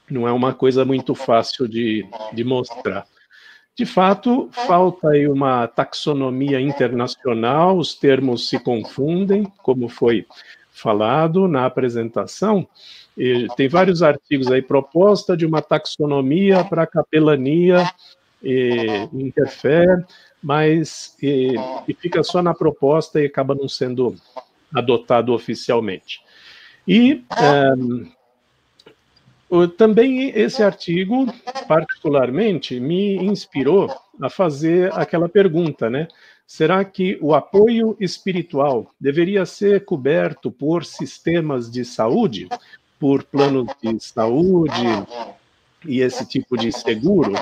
[0.08, 3.06] Não é uma coisa muito fácil de, de mostrar.
[3.76, 10.26] De fato, falta aí uma taxonomia internacional, os termos se confundem, como foi
[10.70, 12.68] falado na apresentação.
[13.18, 17.88] E tem vários artigos aí, proposta de uma taxonomia para capelania
[18.40, 20.04] e interfere,
[20.40, 21.54] mas e,
[21.88, 24.14] e fica só na proposta e acaba não sendo
[24.72, 26.20] adotado oficialmente.
[26.86, 27.24] E
[27.76, 28.06] um,
[29.76, 31.26] também esse artigo,
[31.68, 33.88] particularmente, me inspirou
[34.20, 36.08] a fazer aquela pergunta, né?
[36.46, 42.48] Será que o apoio espiritual deveria ser coberto por sistemas de saúde,
[42.98, 44.86] por planos de saúde
[45.86, 47.32] e esse tipo de seguro?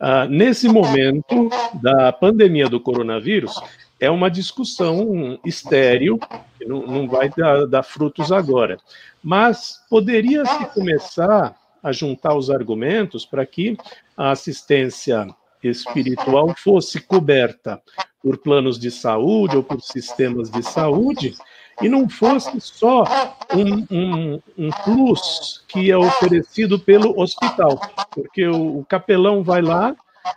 [0.00, 1.48] Uh, nesse momento
[1.80, 3.54] da pandemia do coronavírus,
[4.00, 6.18] é uma discussão estéril,
[6.58, 8.78] que não, não vai dar, dar frutos agora.
[9.22, 13.76] Mas poderia-se começar a juntar os argumentos para que
[14.16, 15.26] a assistência
[15.62, 17.80] espiritual fosse coberta
[18.22, 21.34] por planos de saúde ou por sistemas de saúde
[21.82, 23.04] e não fosse só
[23.52, 27.80] um, um, um plus que é oferecido pelo hospital,
[28.10, 29.94] porque o, o capelão vai lá,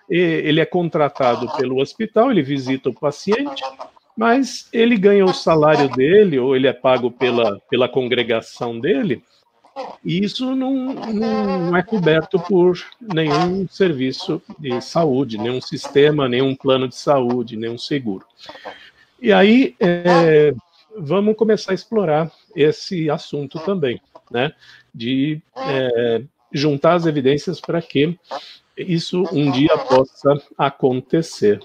[0.09, 3.63] ele é contratado pelo hospital, ele visita o paciente,
[4.15, 9.23] mas ele ganha o salário dele, ou ele é pago pela, pela congregação dele,
[10.03, 16.87] e isso não, não é coberto por nenhum serviço de saúde, nenhum sistema, nenhum plano
[16.87, 18.25] de saúde, nenhum seguro.
[19.21, 20.53] E aí, é,
[20.97, 24.51] vamos começar a explorar esse assunto também, né?
[24.93, 26.21] De é,
[26.51, 28.17] juntar as evidências para que
[28.77, 31.59] isso um dia possa acontecer.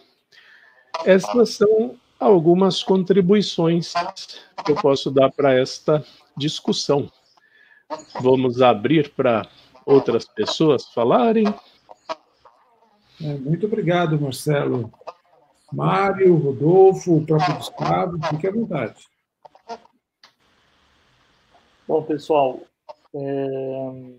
[1.04, 3.92] Essas são algumas contribuições
[4.64, 6.04] que eu posso dar para esta
[6.36, 7.10] discussão.
[8.20, 9.46] Vamos abrir para
[9.84, 11.46] outras pessoas falarem.
[13.20, 14.90] É, muito obrigado, Marcelo.
[15.72, 19.06] Mário, Rodolfo, o próprio Gustavo, fique à vontade.
[21.88, 22.60] Bom, pessoal,
[23.14, 24.14] é...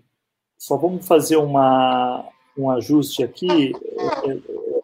[0.58, 3.72] só vamos fazer uma, um ajuste aqui.
[3.72, 4.40] É, é,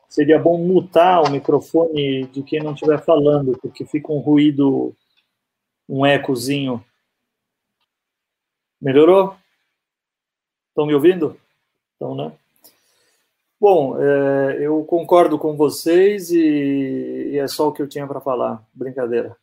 [0.09, 4.94] seria bom mutar o microfone de quem não estiver falando, porque fica um ruído,
[5.88, 6.85] um ecozinho.
[8.80, 9.37] Melhorou?
[10.68, 11.38] Estão me ouvindo?
[11.96, 12.33] Então, né?
[13.61, 18.20] Bom, é, eu concordo com vocês e, e, é só o que eu tinha para
[18.20, 18.66] falar.
[18.72, 19.37] Brincadeira.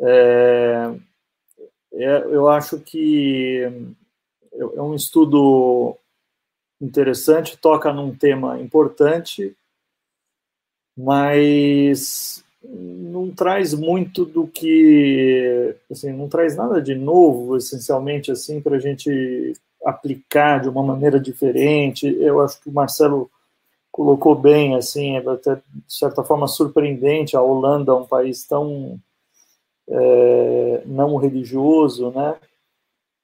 [0.00, 0.94] É,
[1.92, 3.60] é, eu acho que
[4.52, 5.98] é um estudo
[6.80, 9.56] interessante, toca num tema importante,
[10.96, 18.76] mas não traz muito do que, assim, não traz nada de novo, essencialmente, assim, para
[18.76, 19.52] a gente
[19.84, 22.06] aplicar de uma maneira diferente.
[22.20, 23.30] Eu acho que o Marcelo
[23.92, 29.00] colocou bem, assim, é até de certa forma surpreendente a Holanda, um país tão
[29.88, 32.36] é, não religioso, né?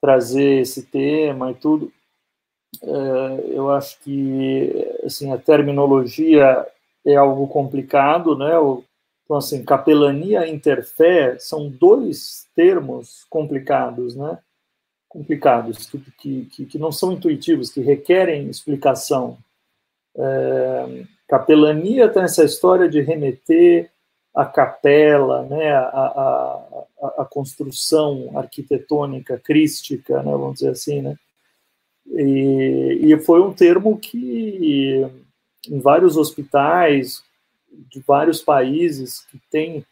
[0.00, 1.92] Trazer esse tema e tudo.
[2.80, 4.72] É, eu acho que
[5.04, 6.66] assim a terminologia
[7.04, 8.52] é algo complicado, né?
[9.24, 14.38] Então assim, capelania e interfé são dois termos complicados, né?
[15.08, 15.86] Complicados
[16.18, 19.36] que, que, que não são intuitivos, que requerem explicação.
[20.16, 23.90] É, capelania tem essa história de remeter
[24.34, 26.84] a capela, né, a, a,
[27.18, 31.16] a, construção arquitetônica crística, né, vamos dizer assim, né,
[32.12, 35.06] e, e foi um termo que
[35.68, 37.22] em vários hospitais
[37.90, 39.84] de vários países que têm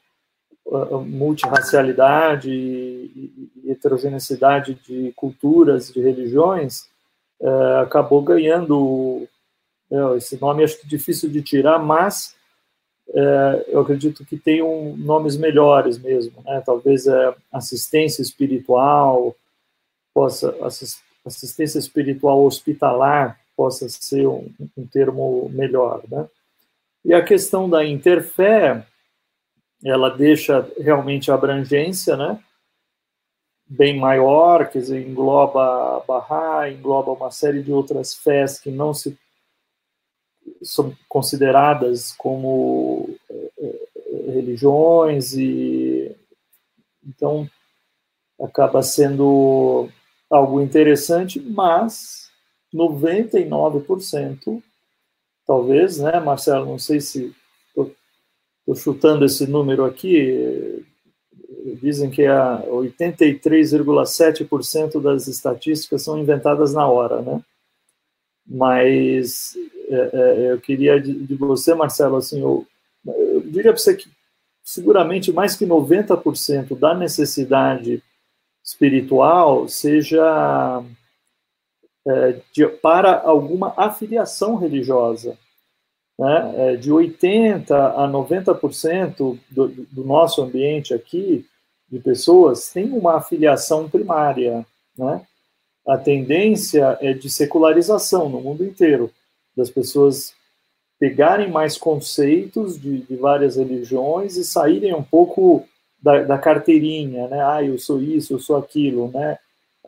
[0.67, 6.83] uh, multirracialidade e, e heterogeneidade de culturas, de religiões,
[7.41, 9.27] uh, acabou ganhando
[9.91, 12.37] uh, esse nome, acho que difícil de tirar, mas
[13.13, 16.63] é, eu acredito que tenham nomes melhores mesmo, né?
[16.65, 17.07] Talvez
[17.51, 19.35] assistência espiritual,
[20.15, 20.57] possa
[21.25, 26.29] assistência espiritual hospitalar possa ser um, um termo melhor, né?
[27.05, 28.87] E a questão da interfé,
[29.85, 32.43] ela deixa realmente a abrangência, né?
[33.67, 38.93] Bem maior, quer dizer, engloba a Bahá'í, engloba uma série de outras fés que não
[38.93, 39.19] se
[40.63, 46.15] são consideradas como é, é, religiões e
[47.07, 47.49] então
[48.41, 49.89] acaba sendo
[50.31, 52.31] algo interessante, mas
[52.73, 54.63] 99%
[55.51, 57.35] talvez, né, Marcelo, não sei se
[57.75, 57.93] estou
[58.77, 60.87] chutando esse número aqui,
[61.83, 67.41] dizem que 83,7% das estatísticas são inventadas na hora, né?
[68.47, 69.57] Mas
[69.89, 72.65] é, é, eu queria de, de, você, Marcelo, assim, eu,
[73.05, 74.09] eu diria para você que
[74.63, 78.01] seguramente mais que 90% da necessidade
[78.71, 80.83] espiritual seja
[82.07, 85.37] é, de, para alguma afiliação religiosa.
[86.19, 86.55] Né?
[86.57, 91.47] É, de 80% a 90% do, do nosso ambiente aqui,
[91.91, 94.65] de pessoas, tem uma afiliação primária.
[94.97, 95.27] Né?
[95.87, 99.11] A tendência é de secularização no mundo inteiro,
[99.57, 100.35] das pessoas
[100.99, 105.67] pegarem mais conceitos de, de várias religiões e saírem um pouco
[106.03, 107.43] da, da, carteirinha, né?
[107.43, 109.39] Ah, eu sou isso, eu sou aquilo, né?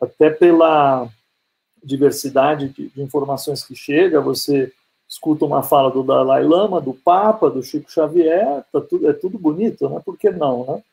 [0.01, 1.07] Até pela
[1.83, 4.71] diversidade de, de informações que chega, você
[5.07, 9.37] escuta uma fala do Dalai Lama, do Papa, do Chico Xavier, tá tudo, é tudo
[9.37, 10.01] bonito, né?
[10.03, 10.83] Por que não, né?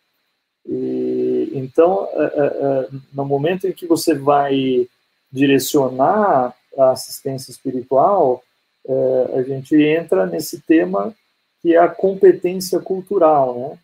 [0.66, 4.86] E, então, é, é, é, no momento em que você vai
[5.32, 8.42] direcionar a assistência espiritual,
[8.86, 11.14] é, a gente entra nesse tema
[11.62, 13.78] que é a competência cultural, né?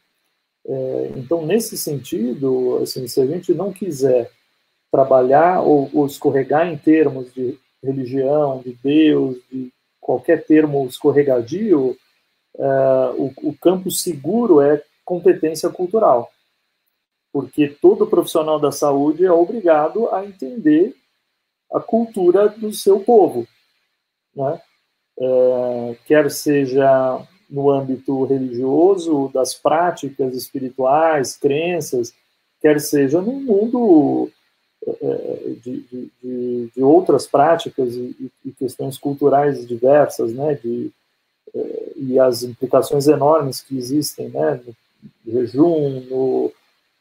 [0.68, 4.30] É, então, nesse sentido, assim, se a gente não quiser
[4.90, 11.96] trabalhar ou, ou escorregar em termos de religião, de Deus, de qualquer termo escorregadio,
[12.54, 16.30] uh, o, o, campo seguro é competência cultural.
[17.32, 20.96] Porque todo profissional da saúde é obrigado a entender
[21.72, 23.46] a cultura do seu povo.
[24.34, 24.60] Né?
[25.18, 32.12] Uh, quer seja no âmbito religioso, das práticas espirituais, crenças,
[32.60, 34.30] quer seja no mundo
[34.86, 35.80] é, de,
[36.22, 40.90] de, de, outras práticas e, questões culturais diversas, né, de,
[41.54, 44.60] é, e as implicações enormes que existem, né,
[45.24, 46.52] no jejum, no,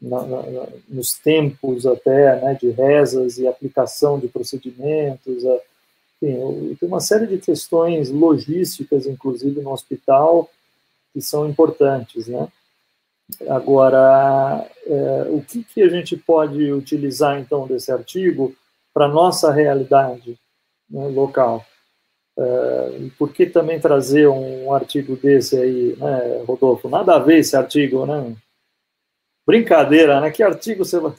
[0.01, 5.43] na, na, nos tempos até, né, de rezas e aplicação de procedimentos,
[6.21, 10.49] enfim, tem uma série de questões logísticas, inclusive no hospital,
[11.13, 12.47] que são importantes, né.
[13.49, 18.55] Agora, é, o que, que a gente pode utilizar, então, desse artigo
[18.93, 20.39] para nossa realidade
[20.89, 21.65] né, local?
[22.37, 26.87] É, por que também trazer um artigo desse aí, né, Rodolfo?
[26.87, 28.35] Nada a ver esse artigo, né?
[29.45, 30.29] Brincadeira, né?
[30.29, 31.13] Que artigo você vai...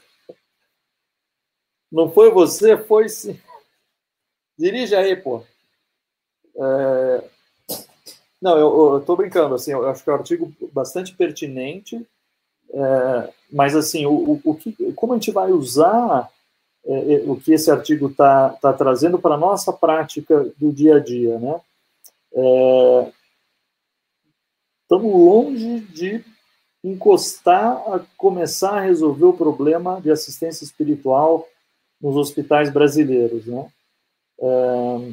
[1.91, 3.41] Não foi você, foi sim.
[4.59, 5.43] Dirige aí, pô.
[6.57, 7.25] É,
[8.41, 12.07] não, eu, estou brincando, assim, eu acho que é um artigo bastante pertinente,
[12.71, 16.31] é, mas assim, o, o, que, como a gente vai usar
[16.85, 20.97] é, é o que esse artigo está tá trazendo para a nossa prática do dia
[20.97, 21.61] a dia, né?
[24.83, 26.25] Estamos é, longe de
[26.85, 31.49] encostar a começar a resolver o problema de assistência espiritual
[32.01, 33.69] nos hospitais brasileiros, né?
[34.41, 35.13] É,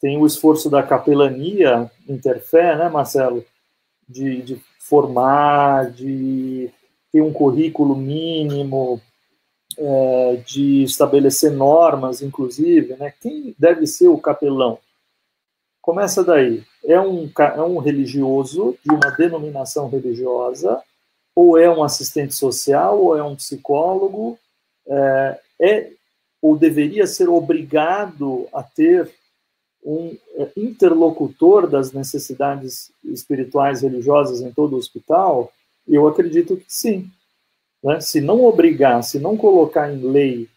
[0.00, 3.44] tem o esforço da capelania interfé, né, Marcelo,
[4.08, 6.70] de, de formar, de
[7.12, 9.00] ter um currículo mínimo,
[9.76, 13.12] é, de estabelecer normas, inclusive, né?
[13.20, 14.78] Quem deve ser o capelão?
[15.80, 16.64] Começa daí.
[16.84, 20.82] É um, é um religioso de uma denominação religiosa,
[21.34, 24.38] ou é um assistente social, ou é um psicólogo,
[24.86, 25.92] é, é
[26.40, 29.10] ou deveria ser obrigado a ter
[29.84, 35.52] um é, interlocutor das necessidades espirituais religiosas em todo o hospital?
[35.86, 37.10] Eu acredito que sim.
[37.82, 38.00] Né?
[38.00, 40.48] Se não obrigar, se não colocar em lei,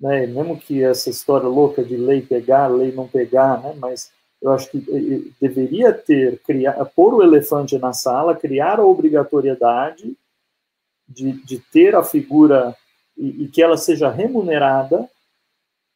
[0.00, 0.26] né?
[0.26, 3.74] mesmo que essa história louca de lei pegar, lei não pegar, né?
[3.78, 10.16] mas eu acho que deveria ter, criar, pôr o elefante na sala, criar a obrigatoriedade
[11.08, 12.76] de, de ter a figura
[13.16, 15.08] e, e que ela seja remunerada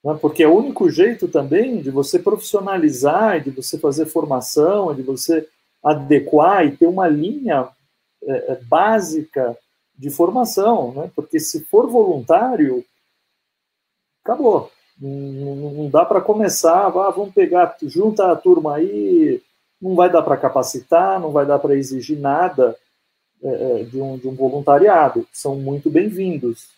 [0.05, 0.19] né?
[0.21, 5.47] porque é o único jeito também de você profissionalizar, de você fazer formação, de você
[5.83, 7.69] adequar e ter uma linha
[8.23, 9.57] é, é, básica
[9.97, 11.11] de formação, né?
[11.15, 12.85] porque se for voluntário,
[14.25, 14.71] acabou.
[14.99, 19.43] Não, dá para começar, ah, vamos pegar, junta a turma aí,
[19.81, 22.77] não vai dar para capacitar, não vai dar para exigir nada
[23.43, 25.27] é, é, de, um, de um voluntariado.
[25.33, 26.69] São muito bem-vindos,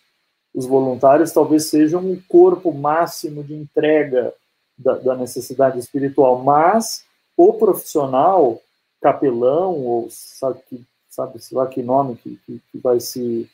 [0.54, 4.34] os voluntários talvez sejam o corpo máximo de entrega
[4.76, 7.04] da, da necessidade espiritual, mas
[7.36, 8.60] o profissional,
[9.00, 10.60] capelão, ou sabe,
[11.08, 13.48] sabe lá que nome que, que, que vai se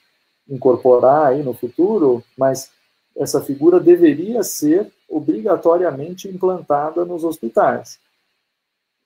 [0.49, 2.71] incorporar aí no futuro, mas
[3.17, 7.99] essa figura deveria ser obrigatoriamente implantada nos hospitais.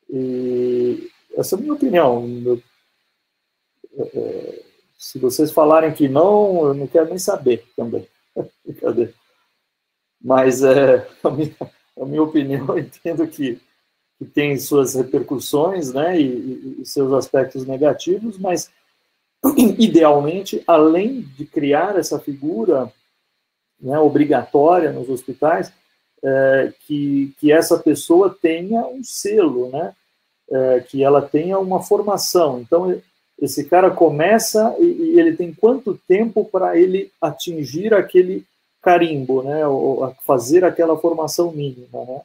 [0.08, 2.24] E essa é a minha opinião.
[3.98, 4.62] é,
[5.02, 8.06] se vocês falarem que não, eu não quero nem saber também.
[10.22, 11.56] Mas é, a, minha,
[12.00, 13.60] a minha opinião, eu entendo que,
[14.16, 18.70] que tem suas repercussões né, e, e seus aspectos negativos, mas
[19.76, 22.92] idealmente, além de criar essa figura
[23.80, 25.72] né, obrigatória nos hospitais,
[26.24, 29.96] é, que, que essa pessoa tenha um selo, né,
[30.48, 32.60] é, que ela tenha uma formação.
[32.60, 33.02] Então,
[33.42, 38.44] esse cara começa e, e ele tem quanto tempo para ele atingir aquele
[38.80, 42.20] carimbo, né, ou fazer aquela formação mínima, né,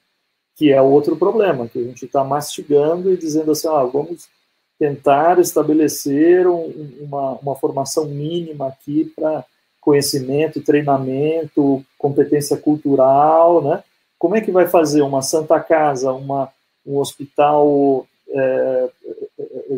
[0.55, 4.28] que é outro problema, que a gente está mastigando e dizendo assim, ah, vamos
[4.78, 9.43] tentar estabelecer um, uma, uma formação mínima aqui para
[9.82, 13.84] conhecimento, treinamento, competência cultural, né?
[14.20, 16.49] Como é que vai fazer uma Santa Casa, uma,
[16.86, 18.89] um hospital é,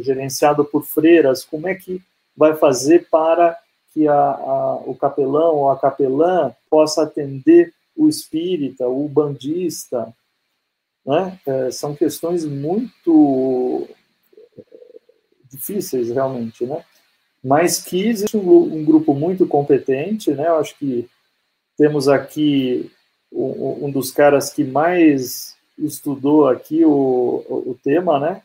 [0.02, 1.44] gerenciado por freiras?
[1.44, 2.02] Como é que
[2.36, 3.58] vai fazer para
[3.94, 10.14] que a, a, o capelão ou a capelã possa atender o espírita, o bandista?
[11.06, 11.40] Né?
[11.46, 13.88] É, são questões muito
[15.50, 16.84] difíceis realmente, né?
[17.44, 20.48] Mas que existe um, um grupo muito competente, né?
[20.48, 21.10] Eu acho que
[21.78, 22.92] temos aqui
[23.32, 28.42] um, um dos caras que mais estudou aqui o, o, o, tema, né?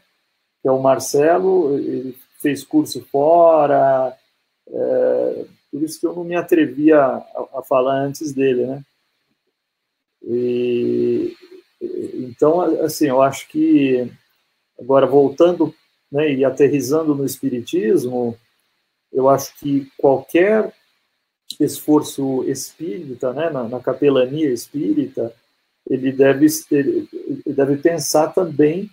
[0.65, 4.17] Que é o Marcelo, ele fez curso fora,
[4.67, 8.83] é, por isso que eu não me atrevia a, a falar antes dele, né?
[10.23, 11.37] E,
[12.15, 14.11] então, assim, eu acho que
[14.81, 15.75] agora voltando
[16.11, 18.35] né, e aterrizando no Espiritismo,
[19.13, 20.73] eu acho que qualquer
[21.61, 25.35] esforço espírita, né, na, na capelania espírita,
[25.89, 27.09] ele deve, ele
[27.47, 28.91] deve pensar também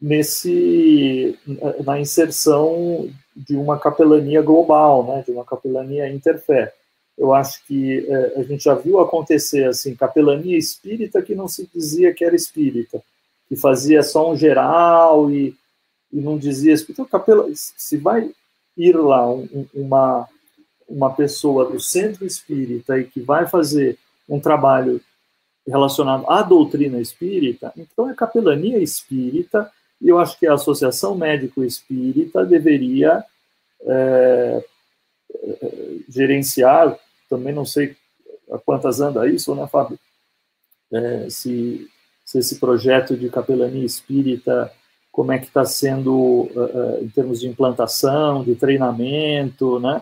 [0.00, 1.38] nesse
[1.84, 6.72] na inserção de uma capelania global, né, de uma capelania interfé.
[7.16, 11.68] Eu acho que é, a gente já viu acontecer assim capelania espírita que não se
[11.74, 13.02] dizia que era espírita,
[13.48, 15.56] que fazia só um geral e
[16.12, 18.30] e não dizia, então, capela, se vai
[18.76, 20.28] ir lá um, uma,
[20.88, 25.00] uma pessoa do centro espírita e que vai fazer um trabalho
[25.66, 29.70] relacionado à doutrina espírita, então é capelania espírita,
[30.00, 33.24] e eu acho que a Associação Médico Espírita deveria
[33.82, 34.64] é,
[35.34, 37.96] é, gerenciar, também não sei
[38.50, 39.98] a quantas anda isso, né, Fábio?
[40.92, 41.88] É, se,
[42.24, 44.72] se esse projeto de capelania espírita
[45.18, 50.00] como é que está sendo uh, em termos de implantação, de treinamento, né?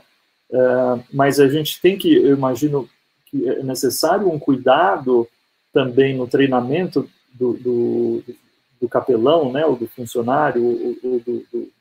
[0.51, 2.86] Uh, mas a gente tem que, eu imagino
[3.24, 5.26] que é necessário um cuidado
[5.72, 8.22] também no treinamento do, do,
[8.81, 11.72] do capelão, né, ou do funcionário, ou, ou do, do,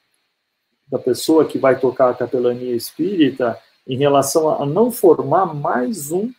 [0.88, 6.32] da pessoa que vai tocar a capelania espírita, em relação a não formar mais um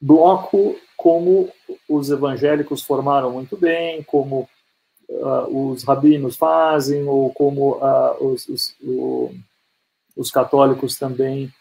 [0.00, 1.50] bloco como
[1.88, 4.48] os evangélicos formaram muito bem, como
[5.08, 9.30] uh, os rabinos fazem, ou como uh, os, os, o,
[10.16, 11.52] os, católicos também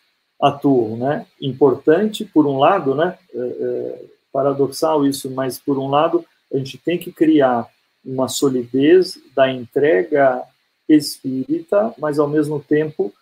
[0.42, 1.26] atuam, né?
[1.42, 3.18] Importante, por um lado, né?
[3.34, 6.24] É, é, paradoxal isso, mas por um lado,
[6.54, 7.68] a gente tem que criar
[8.04, 10.44] uma solidez da entrega
[10.88, 13.14] espírita, mas ao mesmo tempo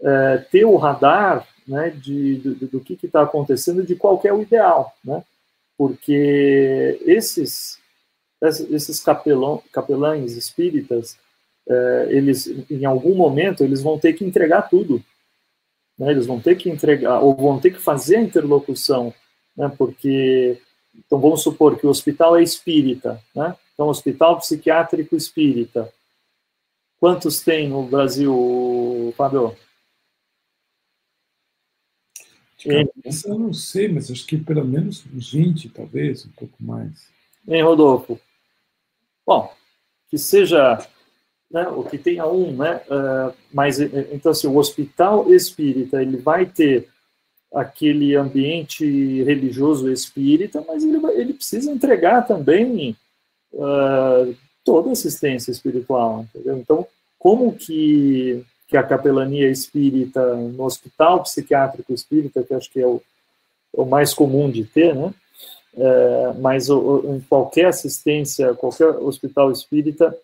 [0.00, 4.42] é, ter o radar né, de, do, do que está acontecendo, de qual é o
[4.42, 5.22] ideal, né?
[5.76, 7.80] Porque esses
[8.70, 11.16] esses capelão, capelães espíritas,
[11.68, 15.02] é, eles, em algum momento, eles vão ter que entregar tudo.
[15.96, 16.10] Né?
[16.10, 19.14] Eles vão ter que entregar, ou vão ter que fazer a interlocução,
[19.56, 19.72] né?
[19.78, 20.60] porque,
[20.94, 23.56] então vamos supor que o hospital é espírita, né?
[23.72, 25.92] então hospital psiquiátrico espírita.
[26.98, 29.56] Quantos tem no Brasil, Fábio?
[32.64, 37.10] Eu não sei, mas acho que pelo menos uns 20, talvez, um pouco mais.
[37.48, 38.20] Em Rodolfo?
[39.26, 39.52] Bom,
[40.08, 40.78] que seja
[41.50, 42.82] né, o que tenha um, né?
[42.88, 46.88] Uh, mas então assim, o hospital espírita ele vai ter
[47.54, 52.96] aquele ambiente religioso espírita, mas ele, ele precisa entregar também
[53.52, 54.34] uh,
[54.64, 56.58] toda assistência espiritual, entendeu?
[56.58, 56.86] Então,
[57.18, 63.02] como que que a capelania espírita no hospital psiquiátrico espírita, que acho que é o,
[63.76, 65.12] é o mais comum de ter, né?
[65.76, 70.16] é, mas o, em qualquer assistência, qualquer hospital espírita,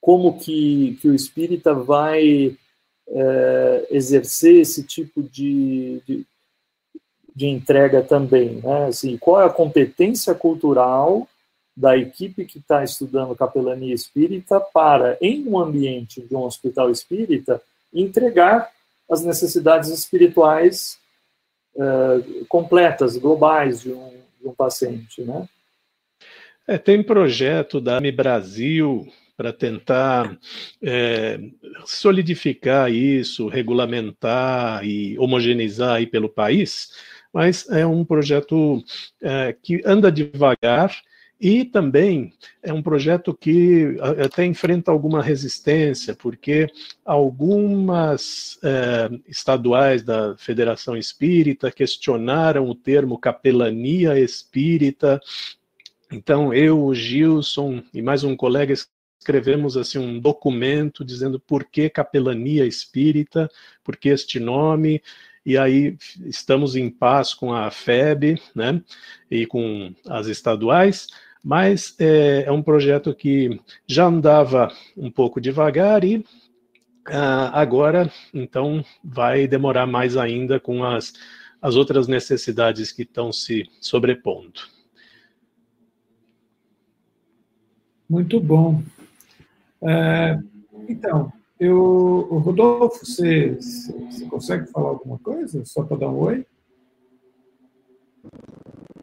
[0.00, 2.56] como que, que o espírita vai
[3.08, 6.26] é, exercer esse tipo de, de,
[7.36, 8.86] de, entrega também, né?
[8.86, 11.28] Assim, qual é a competência cultural
[11.76, 17.60] da equipe que está estudando capelania espírita para, em um ambiente de um hospital espírita,
[17.92, 18.70] entregar
[19.10, 20.98] as necessidades espirituais
[21.74, 24.10] uh, completas, globais de um,
[24.40, 25.46] de um paciente, né?
[26.66, 29.06] É, tem projeto da AMI Brasil
[29.36, 30.36] para tentar
[30.82, 31.38] é,
[31.84, 36.90] solidificar isso, regulamentar e homogeneizar aí pelo país,
[37.36, 38.82] mas é um projeto
[39.20, 40.90] é, que anda devagar
[41.38, 42.32] e também
[42.62, 46.66] é um projeto que até enfrenta alguma resistência, porque
[47.04, 55.20] algumas é, estaduais da Federação Espírita questionaram o termo capelania espírita.
[56.10, 58.72] Então, eu, o Gilson e mais um colega
[59.20, 63.46] escrevemos assim um documento dizendo por que capelania espírita,
[63.84, 65.02] por que este nome,
[65.46, 68.82] e aí estamos em paz com a FEB, né,
[69.30, 71.06] e com as estaduais,
[71.42, 76.24] mas é, é um projeto que já andava um pouco devagar e
[77.08, 81.12] ah, agora, então, vai demorar mais ainda com as,
[81.62, 84.60] as outras necessidades que estão se sobrepondo.
[88.08, 88.82] Muito bom.
[89.82, 90.38] É,
[90.88, 95.64] então, eu, o Rodolfo, você, você consegue falar alguma coisa?
[95.64, 96.46] Só para dar um oi?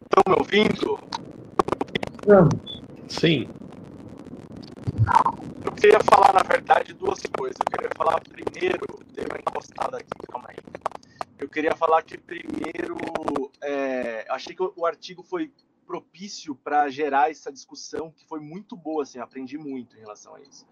[0.03, 0.99] Estão me ouvindo?
[2.13, 2.83] Estamos.
[3.07, 3.49] Sim.
[5.65, 7.57] Eu queria falar, na verdade, duas coisas.
[7.59, 10.57] Eu queria falar primeiro, dei uma encostada aqui, calma aí.
[11.39, 12.95] Eu queria falar que primeiro,
[13.61, 15.51] é, achei que o artigo foi
[15.85, 20.41] propício para gerar essa discussão que foi muito boa, assim, aprendi muito em relação a
[20.41, 20.65] isso.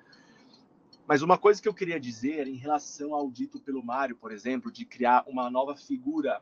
[1.11, 4.71] Mas uma coisa que eu queria dizer em relação ao dito pelo Mário, por exemplo,
[4.71, 6.41] de criar uma nova figura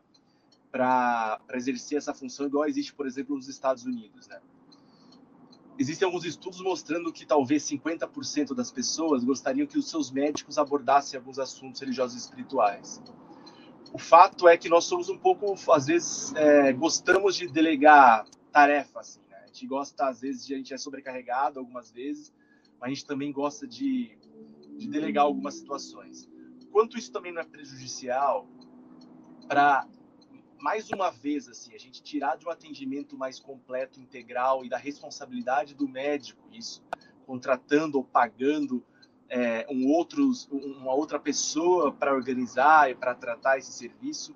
[0.72, 4.39] para exercer essa função, igual existe, por exemplo, nos Estados Unidos, né?
[5.80, 11.17] Existem alguns estudos mostrando que talvez 50% das pessoas gostariam que os seus médicos abordassem
[11.17, 13.01] alguns assuntos religiosos e espirituais.
[13.91, 18.99] O fato é que nós somos um pouco, às vezes, é, gostamos de delegar tarefa,
[18.99, 19.38] assim, né?
[19.45, 22.32] A gente gosta, às vezes, de, a gente é sobrecarregado algumas vezes,
[22.80, 24.15] mas a gente também gosta de,
[24.80, 26.27] de delegar algumas situações.
[26.71, 28.47] Quanto isso também não é prejudicial
[29.47, 29.86] para,
[30.59, 34.77] mais uma vez, assim, a gente tirar de um atendimento mais completo, integral e da
[34.77, 36.84] responsabilidade do médico, isso,
[37.25, 38.84] contratando ou pagando
[39.30, 44.36] é, um outros, uma outra pessoa para organizar e para tratar esse serviço,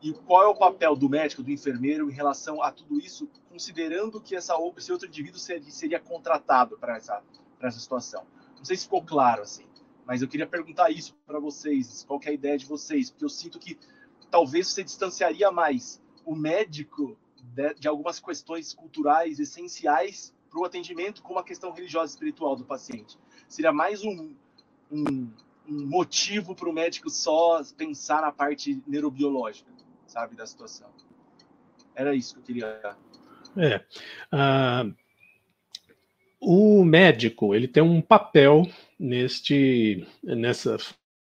[0.00, 4.20] e qual é o papel do médico, do enfermeiro em relação a tudo isso, considerando
[4.20, 7.22] que essa, esse outro indivíduo seria, seria contratado para essa,
[7.60, 8.26] essa situação.
[8.56, 9.64] Não sei se ficou claro assim,
[10.06, 13.28] mas eu queria perguntar isso para vocês, qual é a ideia de vocês, porque eu
[13.28, 13.78] sinto que
[14.30, 21.22] talvez você distanciaria mais o médico de, de algumas questões culturais essenciais para o atendimento
[21.22, 23.18] com a questão religiosa e espiritual do paciente.
[23.48, 24.34] Seria mais um,
[24.90, 25.30] um,
[25.68, 29.72] um motivo para o médico só pensar na parte neurobiológica
[30.12, 30.88] sabe, da situação.
[31.94, 32.96] Era isso que eu queria.
[33.56, 33.76] É.
[34.32, 34.94] Uh,
[36.40, 38.66] o médico ele tem um papel
[39.02, 40.76] neste nessa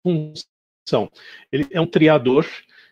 [0.03, 1.09] função.
[1.51, 2.45] Ele é um triador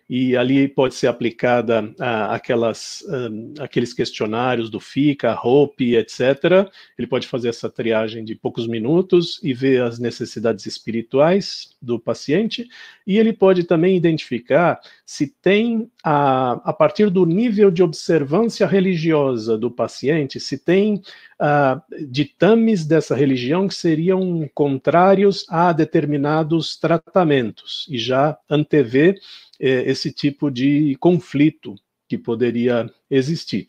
[0.09, 6.69] e ali pode ser aplicada ah, aquelas, ah, aqueles questionários do FICA, HOPE, etc.
[6.97, 12.67] Ele pode fazer essa triagem de poucos minutos e ver as necessidades espirituais do paciente,
[13.05, 19.57] e ele pode também identificar se tem, a, a partir do nível de observância religiosa
[19.57, 21.01] do paciente, se tem
[21.39, 29.17] ah, ditames dessa religião que seriam contrários a determinados tratamentos, e já antever
[29.59, 31.75] esse tipo de conflito
[32.07, 33.67] que poderia existir.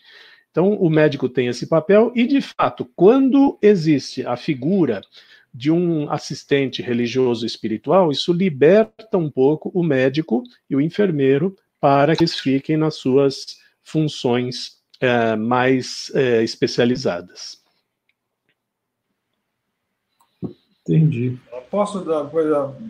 [0.50, 5.00] Então, o médico tem esse papel, e, de fato, quando existe a figura
[5.52, 12.16] de um assistente religioso espiritual, isso liberta um pouco o médico e o enfermeiro para
[12.16, 17.62] que eles fiquem nas suas funções é, mais é, especializadas.
[20.82, 21.38] Entendi.
[21.70, 22.24] Posso dar,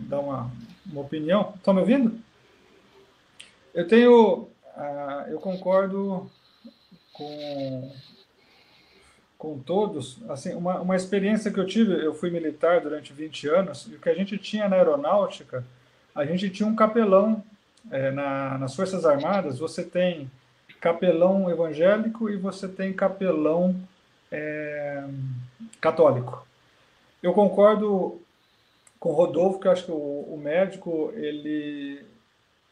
[0.07, 0.51] dar uma,
[0.85, 1.53] uma opinião?
[1.55, 2.19] Estão me ouvindo?
[3.73, 6.29] Eu tenho, uh, eu concordo
[7.13, 7.91] com,
[9.37, 10.19] com todos.
[10.29, 13.99] Assim, uma, uma experiência que eu tive, eu fui militar durante 20 anos, e o
[13.99, 15.63] que a gente tinha na aeronáutica,
[16.15, 17.43] a gente tinha um capelão
[17.91, 20.29] é, na, nas Forças Armadas, você tem
[20.79, 23.75] capelão evangélico e você tem capelão
[24.31, 25.03] é,
[25.81, 26.47] católico.
[27.21, 28.21] Eu concordo
[28.99, 32.05] com o Rodolfo, que eu acho que o, o médico ele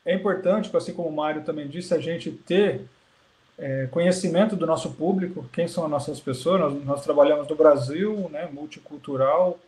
[0.08, 2.82] é importante, assim como o Mário também disse, a gente ter
[3.58, 6.62] é, conhecimento do nosso público, quem são as nossas pessoas.
[6.62, 9.60] Nós, nós trabalhamos no Brasil, né, multicultural,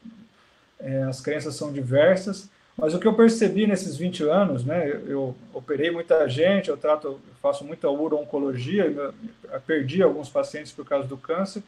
[0.79, 5.09] é, as crenças são diversas, Mas o que eu percebi nesses 20 anos, né, eu,
[5.09, 9.13] eu operei muita gente, eu trato, eu faço muita uro-oncologia,
[9.67, 11.61] perdi alguns pacientes por causa do câncer,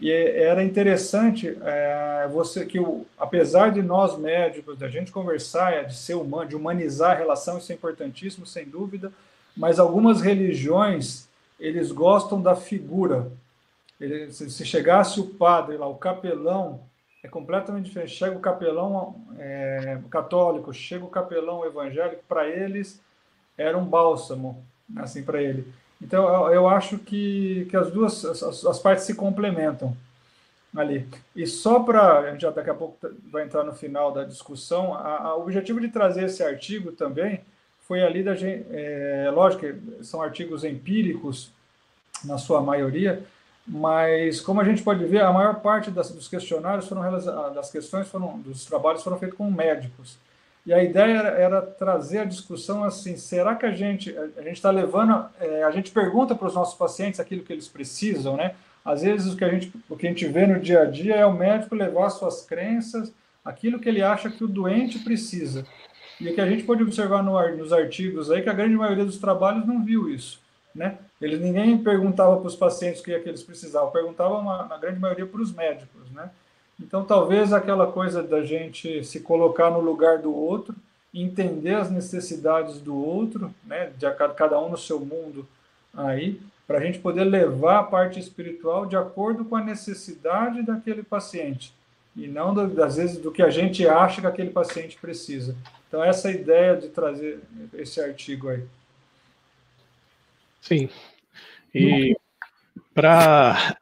[0.00, 5.96] e era interessante é, você que, o, apesar de nós médicos, da gente conversar, de
[5.96, 9.10] ser humano, de humanizar a relação, isso é importantíssimo, sem dúvida,
[9.56, 11.28] mas algumas religiões,
[11.58, 13.32] eles gostam da figura.
[13.98, 16.80] Ele, se, se chegasse o padre lá, o capelão,
[17.24, 18.12] é completamente diferente.
[18.12, 23.00] Chega o capelão é, católico, chega o capelão evangélico, para eles
[23.56, 24.62] era um bálsamo,
[24.96, 25.66] assim, para ele.
[26.00, 29.96] Então, eu, acho que, que as duas as, as, partes se complementam
[30.76, 31.08] ali.
[31.34, 32.98] E só para, a gente já daqui a pouco
[33.30, 37.40] vai entrar no final da discussão, o objetivo de trazer esse artigo também
[37.80, 41.50] foi ali da gente, é, lógico que são artigos empíricos,
[42.24, 43.22] na sua maioria,
[43.66, 48.08] mas como a gente pode ver, a maior parte das, dos questionários foram das questões
[48.08, 50.18] foram dos trabalhos foram feitos com médicos.
[50.66, 54.56] E a ideia era, era trazer a discussão assim: será que a gente a gente
[54.56, 58.54] está levando é, a gente pergunta para os nossos pacientes aquilo que eles precisam, né?
[58.84, 61.14] Às vezes o que a gente o que a gente vê no dia a dia
[61.14, 63.12] é o médico levar suas crenças,
[63.44, 65.64] aquilo que ele acha que o doente precisa.
[66.20, 69.04] E o que a gente pode observar no, nos artigos aí que a grande maioria
[69.04, 70.44] dos trabalhos não viu isso
[70.76, 70.98] né?
[71.20, 75.00] Eles ninguém perguntava para os pacientes o que, é que eles precisavam, perguntava na grande
[75.00, 76.30] maioria para os médicos, né?
[76.80, 80.74] Então, talvez aquela coisa da gente se colocar no lugar do outro,
[81.12, 83.90] entender as necessidades do outro, né?
[83.96, 85.46] De cada um no seu mundo
[85.94, 91.02] aí, para a gente poder levar a parte espiritual de acordo com a necessidade daquele
[91.02, 91.72] paciente
[92.16, 95.54] e não às vezes do que a gente acha que aquele paciente precisa.
[95.86, 97.40] Então essa é a ideia de trazer
[97.74, 98.64] esse artigo aí.
[100.62, 100.88] Sim.
[101.74, 102.16] E
[102.94, 103.76] para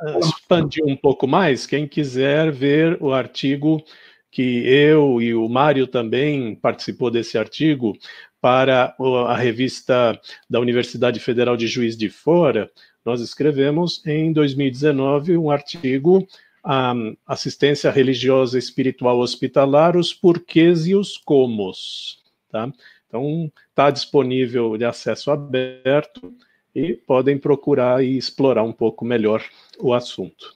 [0.45, 3.83] expandir um pouco mais, quem quiser ver o artigo
[4.31, 7.97] que eu e o Mário também participou desse artigo
[8.41, 8.95] para
[9.29, 10.21] a revista
[10.51, 12.71] da Universidade Federal de Juiz de Fora,
[13.05, 16.27] nós escrevemos em 2019 um artigo
[16.67, 22.23] um, Assistência Religiosa Espiritual Hospitalar, os porquês e os comos.
[22.51, 22.71] Tá?
[23.07, 26.35] Então, está disponível de acesso aberto
[26.75, 29.43] e podem procurar e explorar um pouco melhor
[29.79, 30.55] o assunto.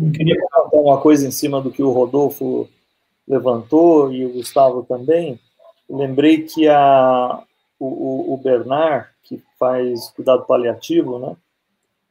[0.00, 2.68] Eu queria comentar uma coisa em cima do que o Rodolfo
[3.26, 5.38] levantou e o Gustavo também.
[5.88, 7.42] lembrei que a,
[7.78, 11.36] o, o Bernard, que faz cuidado paliativo, né,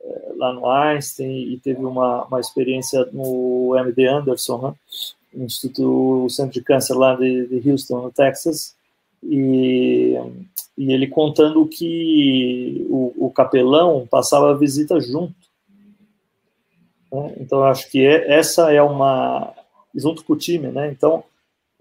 [0.02, 4.74] é, lá no Einstein, e teve uma, uma experiência no MD Anderson, né,
[5.34, 8.76] Instituto Centro de Câncer lá de, de Houston, no Texas,
[9.24, 10.16] e
[10.78, 15.36] e ele contando que o, o capelão passava a visita junto.
[17.12, 17.36] Né?
[17.40, 19.54] Então, acho que é, essa é uma.
[19.94, 20.90] junto com o time, né?
[20.92, 21.24] Então,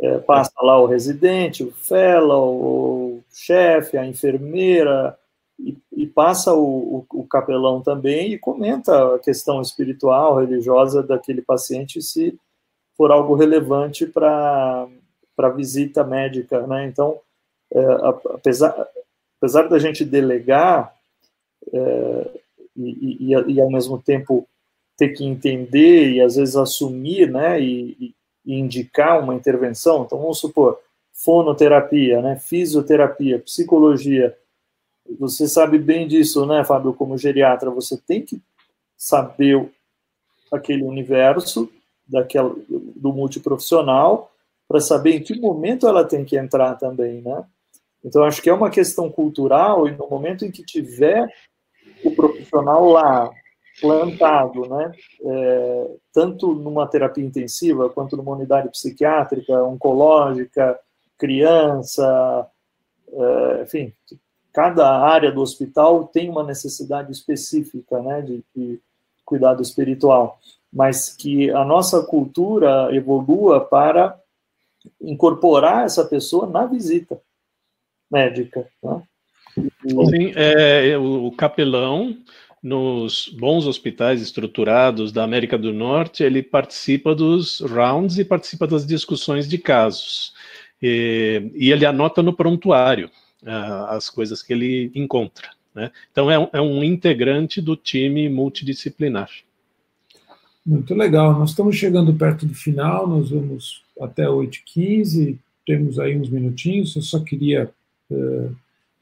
[0.00, 5.16] é, passa lá o residente, o fellow, o chefe, a enfermeira,
[5.58, 11.42] e, e passa o, o, o, capelão também e comenta a questão espiritual, religiosa daquele
[11.42, 12.38] paciente, se
[12.96, 14.88] for algo relevante para
[15.38, 16.86] a visita médica, né?
[16.86, 17.20] Então,
[18.34, 18.88] apesar,
[19.38, 20.94] apesar da gente delegar
[21.72, 22.40] é,
[22.76, 24.46] e, e, e, ao mesmo tempo
[24.96, 28.14] ter que entender e às vezes assumir, né, e,
[28.44, 30.78] e indicar uma intervenção, então vamos supor,
[31.12, 34.36] fonoterapia, né, fisioterapia, psicologia,
[35.18, 38.40] você sabe bem disso, né, Fábio, como geriatra, você tem que
[38.96, 39.70] saber
[40.52, 41.70] aquele universo
[42.06, 44.30] daquela, do multiprofissional
[44.68, 47.44] para saber em que momento ela tem que entrar também, né?
[48.04, 51.28] Então, acho que é uma questão cultural e no momento em que tiver
[52.02, 53.30] o profissional lá,
[53.80, 54.92] plantado, né,
[55.22, 60.78] é, tanto numa terapia intensiva quanto numa unidade psiquiátrica, oncológica,
[61.16, 62.46] criança,
[63.12, 63.92] é, enfim,
[64.52, 68.80] cada área do hospital tem uma necessidade específica, né, de, de
[69.24, 70.38] cuidado espiritual,
[70.72, 74.18] mas que a nossa cultura evolua para
[75.00, 77.20] incorporar essa pessoa na visita
[78.10, 78.66] médica.
[78.82, 79.02] Né?
[79.86, 82.16] Sim, é, o capelão,
[82.62, 88.86] nos bons hospitais estruturados da América do Norte, ele participa dos rounds e participa das
[88.86, 90.32] discussões de casos.
[90.82, 93.10] E, e ele anota no prontuário
[93.42, 95.48] uh, as coisas que ele encontra.
[95.74, 95.90] Né?
[96.10, 99.30] Então, é um, é um integrante do time multidisciplinar.
[100.64, 101.38] Muito legal.
[101.38, 106.94] Nós estamos chegando perto do final, nós vamos até 8h15, temos aí uns minutinhos.
[106.94, 107.70] Eu só queria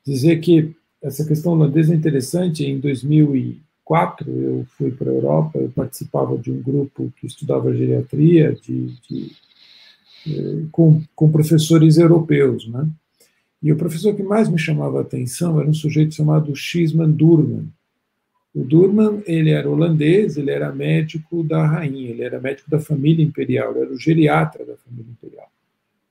[0.04, 2.64] dizer que essa questão holandesa é interessante.
[2.64, 8.54] Em 2004, eu fui para a Europa, eu participava de um grupo que estudava geriatria,
[8.54, 9.32] de, de
[10.26, 12.88] eh, com, com professores europeus, né?
[13.62, 17.68] E o professor que mais me chamava a atenção era um sujeito chamado Xisman Durman.
[18.54, 23.24] O Durman, ele era holandês, ele era médico da rainha, ele era médico da família
[23.24, 25.50] imperial, ele era o geriatra da família imperial.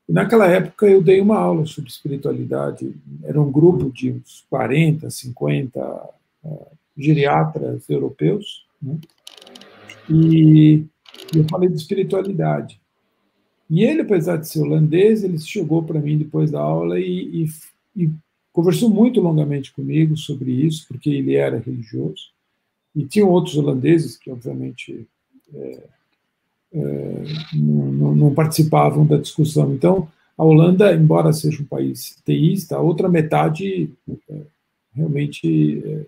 [0.07, 5.09] E naquela época eu dei uma aula sobre espiritualidade, era um grupo de uns 40,
[5.09, 6.09] 50
[6.43, 8.97] uh, geriatras europeus, né?
[10.09, 10.85] e
[11.35, 12.79] eu falei de espiritualidade.
[13.69, 18.03] E ele, apesar de ser holandês, ele chegou para mim depois da aula e, e,
[18.03, 18.09] e,
[18.53, 22.31] conversou muito longamente comigo sobre isso, porque ele era religioso.
[22.95, 25.05] E tinham outros holandeses que, obviamente,
[25.53, 25.83] é,
[27.53, 29.73] não, não, participavam da discussão.
[29.73, 30.07] Então,
[30.37, 33.89] a Holanda, embora seja um país teísta, a outra metade
[34.29, 34.41] é,
[34.93, 36.05] realmente é,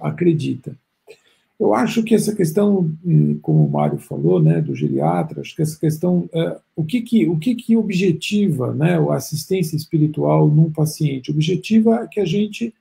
[0.00, 0.76] acredita.
[1.58, 2.90] Eu acho que essa questão,
[3.42, 7.28] como o Mário falou, né, do geriatra, acho que essa questão, é, o que que,
[7.28, 11.30] o que que objetiva, né, a assistência espiritual num paciente?
[11.30, 12.72] Objetiva que a gente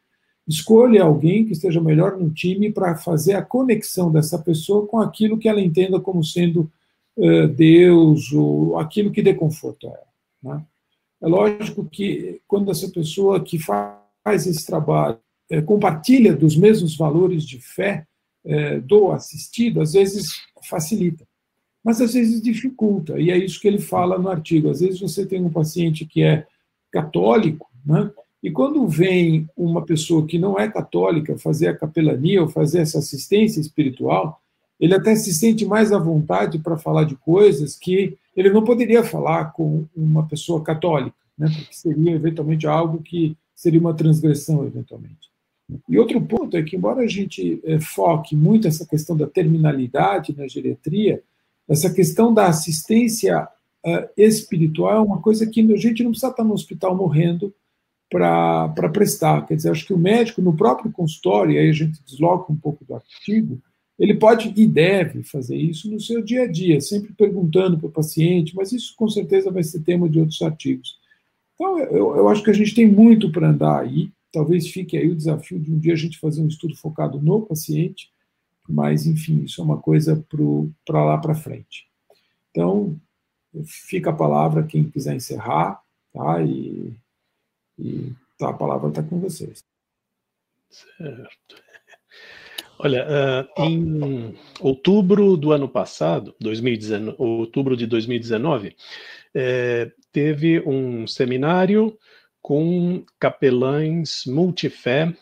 [0.47, 5.37] escolha alguém que esteja melhor no time para fazer a conexão dessa pessoa com aquilo
[5.37, 6.69] que ela entenda como sendo é,
[7.55, 10.07] Deus ou aquilo que dê conforto a ela.
[10.41, 10.65] Né?
[11.21, 17.43] É lógico que quando essa pessoa que faz esse trabalho é, compartilha dos mesmos valores
[17.43, 18.05] de fé,
[18.45, 20.27] é, do assistido, às vezes
[20.63, 21.27] facilita,
[21.83, 24.69] mas às vezes dificulta, e é isso que ele fala no artigo.
[24.69, 26.45] Às vezes você tem um paciente que é
[26.91, 28.11] católico, né?
[28.41, 32.99] e quando vem uma pessoa que não é católica fazer a capelania ou fazer essa
[32.99, 34.41] assistência espiritual,
[34.79, 39.03] ele até se sente mais à vontade para falar de coisas que ele não poderia
[39.03, 41.49] falar com uma pessoa católica, né?
[41.53, 45.29] porque seria eventualmente algo que seria uma transgressão, eventualmente.
[45.87, 50.35] E outro ponto é que, embora a gente é, foque muito essa questão da terminalidade
[50.35, 51.21] na geriatria,
[51.67, 53.47] essa questão da assistência
[53.85, 57.53] uh, espiritual é uma coisa que a gente não precisa estar no hospital morrendo
[58.09, 59.45] para prestar.
[59.45, 62.83] Quer dizer, acho que o médico, no próprio consultório, aí a gente desloca um pouco
[62.83, 63.61] do artigo,
[63.99, 67.91] ele pode e deve fazer isso no seu dia a dia, sempre perguntando para o
[67.91, 70.97] paciente, mas isso com certeza vai ser tema de outros artigos.
[71.55, 75.09] Então, eu, eu acho que a gente tem muito para andar aí, Talvez fique aí
[75.09, 78.11] o desafio de um dia a gente fazer um estudo focado no paciente,
[78.67, 80.23] mas, enfim, isso é uma coisa
[80.85, 81.89] para lá para frente.
[82.51, 82.99] Então,
[83.65, 85.81] fica a palavra quem quiser encerrar,
[86.13, 86.43] tá?
[86.43, 86.93] E,
[87.79, 89.63] e tá, a palavra está com vocês.
[90.69, 91.68] Certo.
[92.81, 98.73] Olha, uh, em outubro do ano passado, 2019, outubro de 2019,
[99.35, 101.97] é, teve um seminário
[102.41, 105.13] com capelães multifé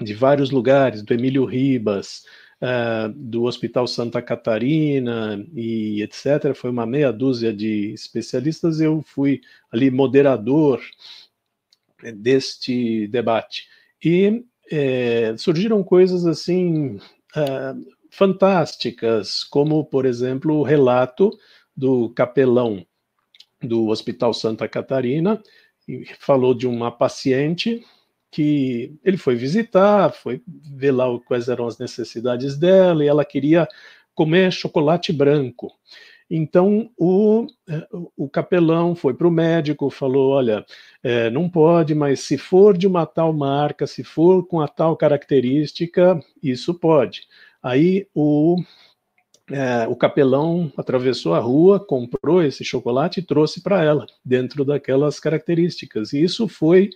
[0.00, 2.24] de vários lugares, do Emílio Ribas,
[2.60, 6.52] uh, do Hospital Santa Catarina e etc.
[6.52, 8.80] Foi uma meia dúzia de especialistas.
[8.80, 10.80] Eu fui ali moderador
[12.16, 13.68] deste debate.
[14.04, 16.96] E é, surgiram coisas assim
[17.36, 21.30] uh, fantásticas, como, por exemplo, o relato
[21.76, 22.84] do capelão
[23.62, 25.42] do Hospital Santa Catarina,
[26.18, 27.84] falou de uma paciente
[28.30, 33.68] que ele foi visitar, foi ver lá quais eram as necessidades dela e ela queria
[34.14, 35.70] comer chocolate branco.
[36.34, 40.64] Então o, eh, o capelão foi para o médico, falou: olha,
[41.02, 44.96] é, não pode, mas se for de uma tal marca, se for com a tal
[44.96, 47.28] característica, isso pode.
[47.62, 48.56] Aí o
[49.50, 55.20] é, o capelão atravessou a rua, comprou esse chocolate e trouxe para ela, dentro daquelas
[55.20, 56.14] características.
[56.14, 56.88] E isso foi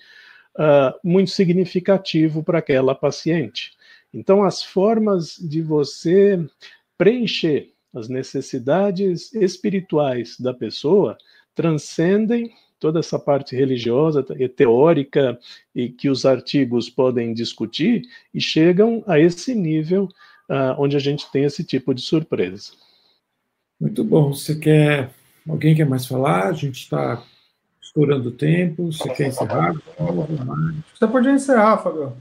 [0.58, 3.72] uh, muito significativo para aquela paciente.
[4.14, 6.42] Então, as formas de você
[6.96, 11.16] preencher as necessidades espirituais da pessoa
[11.54, 15.38] transcendem toda essa parte religiosa e teórica
[15.74, 18.02] e que os artigos podem discutir
[18.34, 20.04] e chegam a esse nível
[20.50, 22.72] uh, onde a gente tem esse tipo de surpresa.
[23.80, 24.32] Muito bom.
[24.32, 25.10] Você quer.
[25.48, 26.48] Alguém quer mais falar?
[26.48, 27.22] A gente está
[27.80, 28.92] estourando o tempo.
[28.92, 29.74] Você quer encerrar?
[30.94, 32.12] Você pode encerrar, Fabio.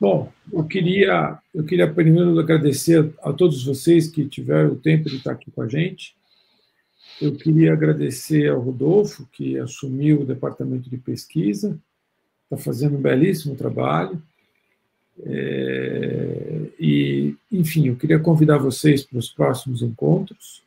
[0.00, 5.16] Bom, eu queria, eu queria primeiro agradecer a todos vocês que tiveram o tempo de
[5.16, 6.16] estar aqui com a gente.
[7.22, 11.78] Eu queria agradecer ao Rodolfo, que assumiu o departamento de pesquisa,
[12.44, 14.20] está fazendo um belíssimo trabalho.
[15.22, 20.62] É, e, enfim, eu queria convidar vocês para os próximos encontros,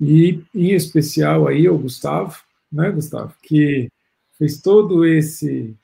[0.00, 2.40] e em especial aí o Gustavo,
[2.72, 3.90] né, Gustavo, que
[4.38, 5.74] fez todo esse,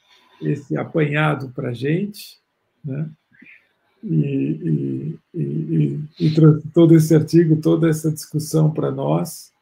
[0.41, 2.40] esse apanhado para a gente,
[2.85, 3.11] né,
[4.03, 9.53] e, e, e, e, trouxe todo esse artigo, toda essa discussão para nós.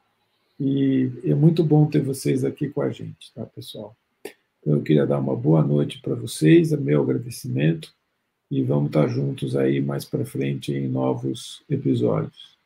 [0.61, 3.97] E é muito bom ter vocês aqui com a gente, tá, pessoal?
[4.61, 7.93] Então, eu queria dar uma boa noite para vocês, meu agradecimento,
[8.51, 12.58] e vamos estar juntos aí mais para frente em novos episódios.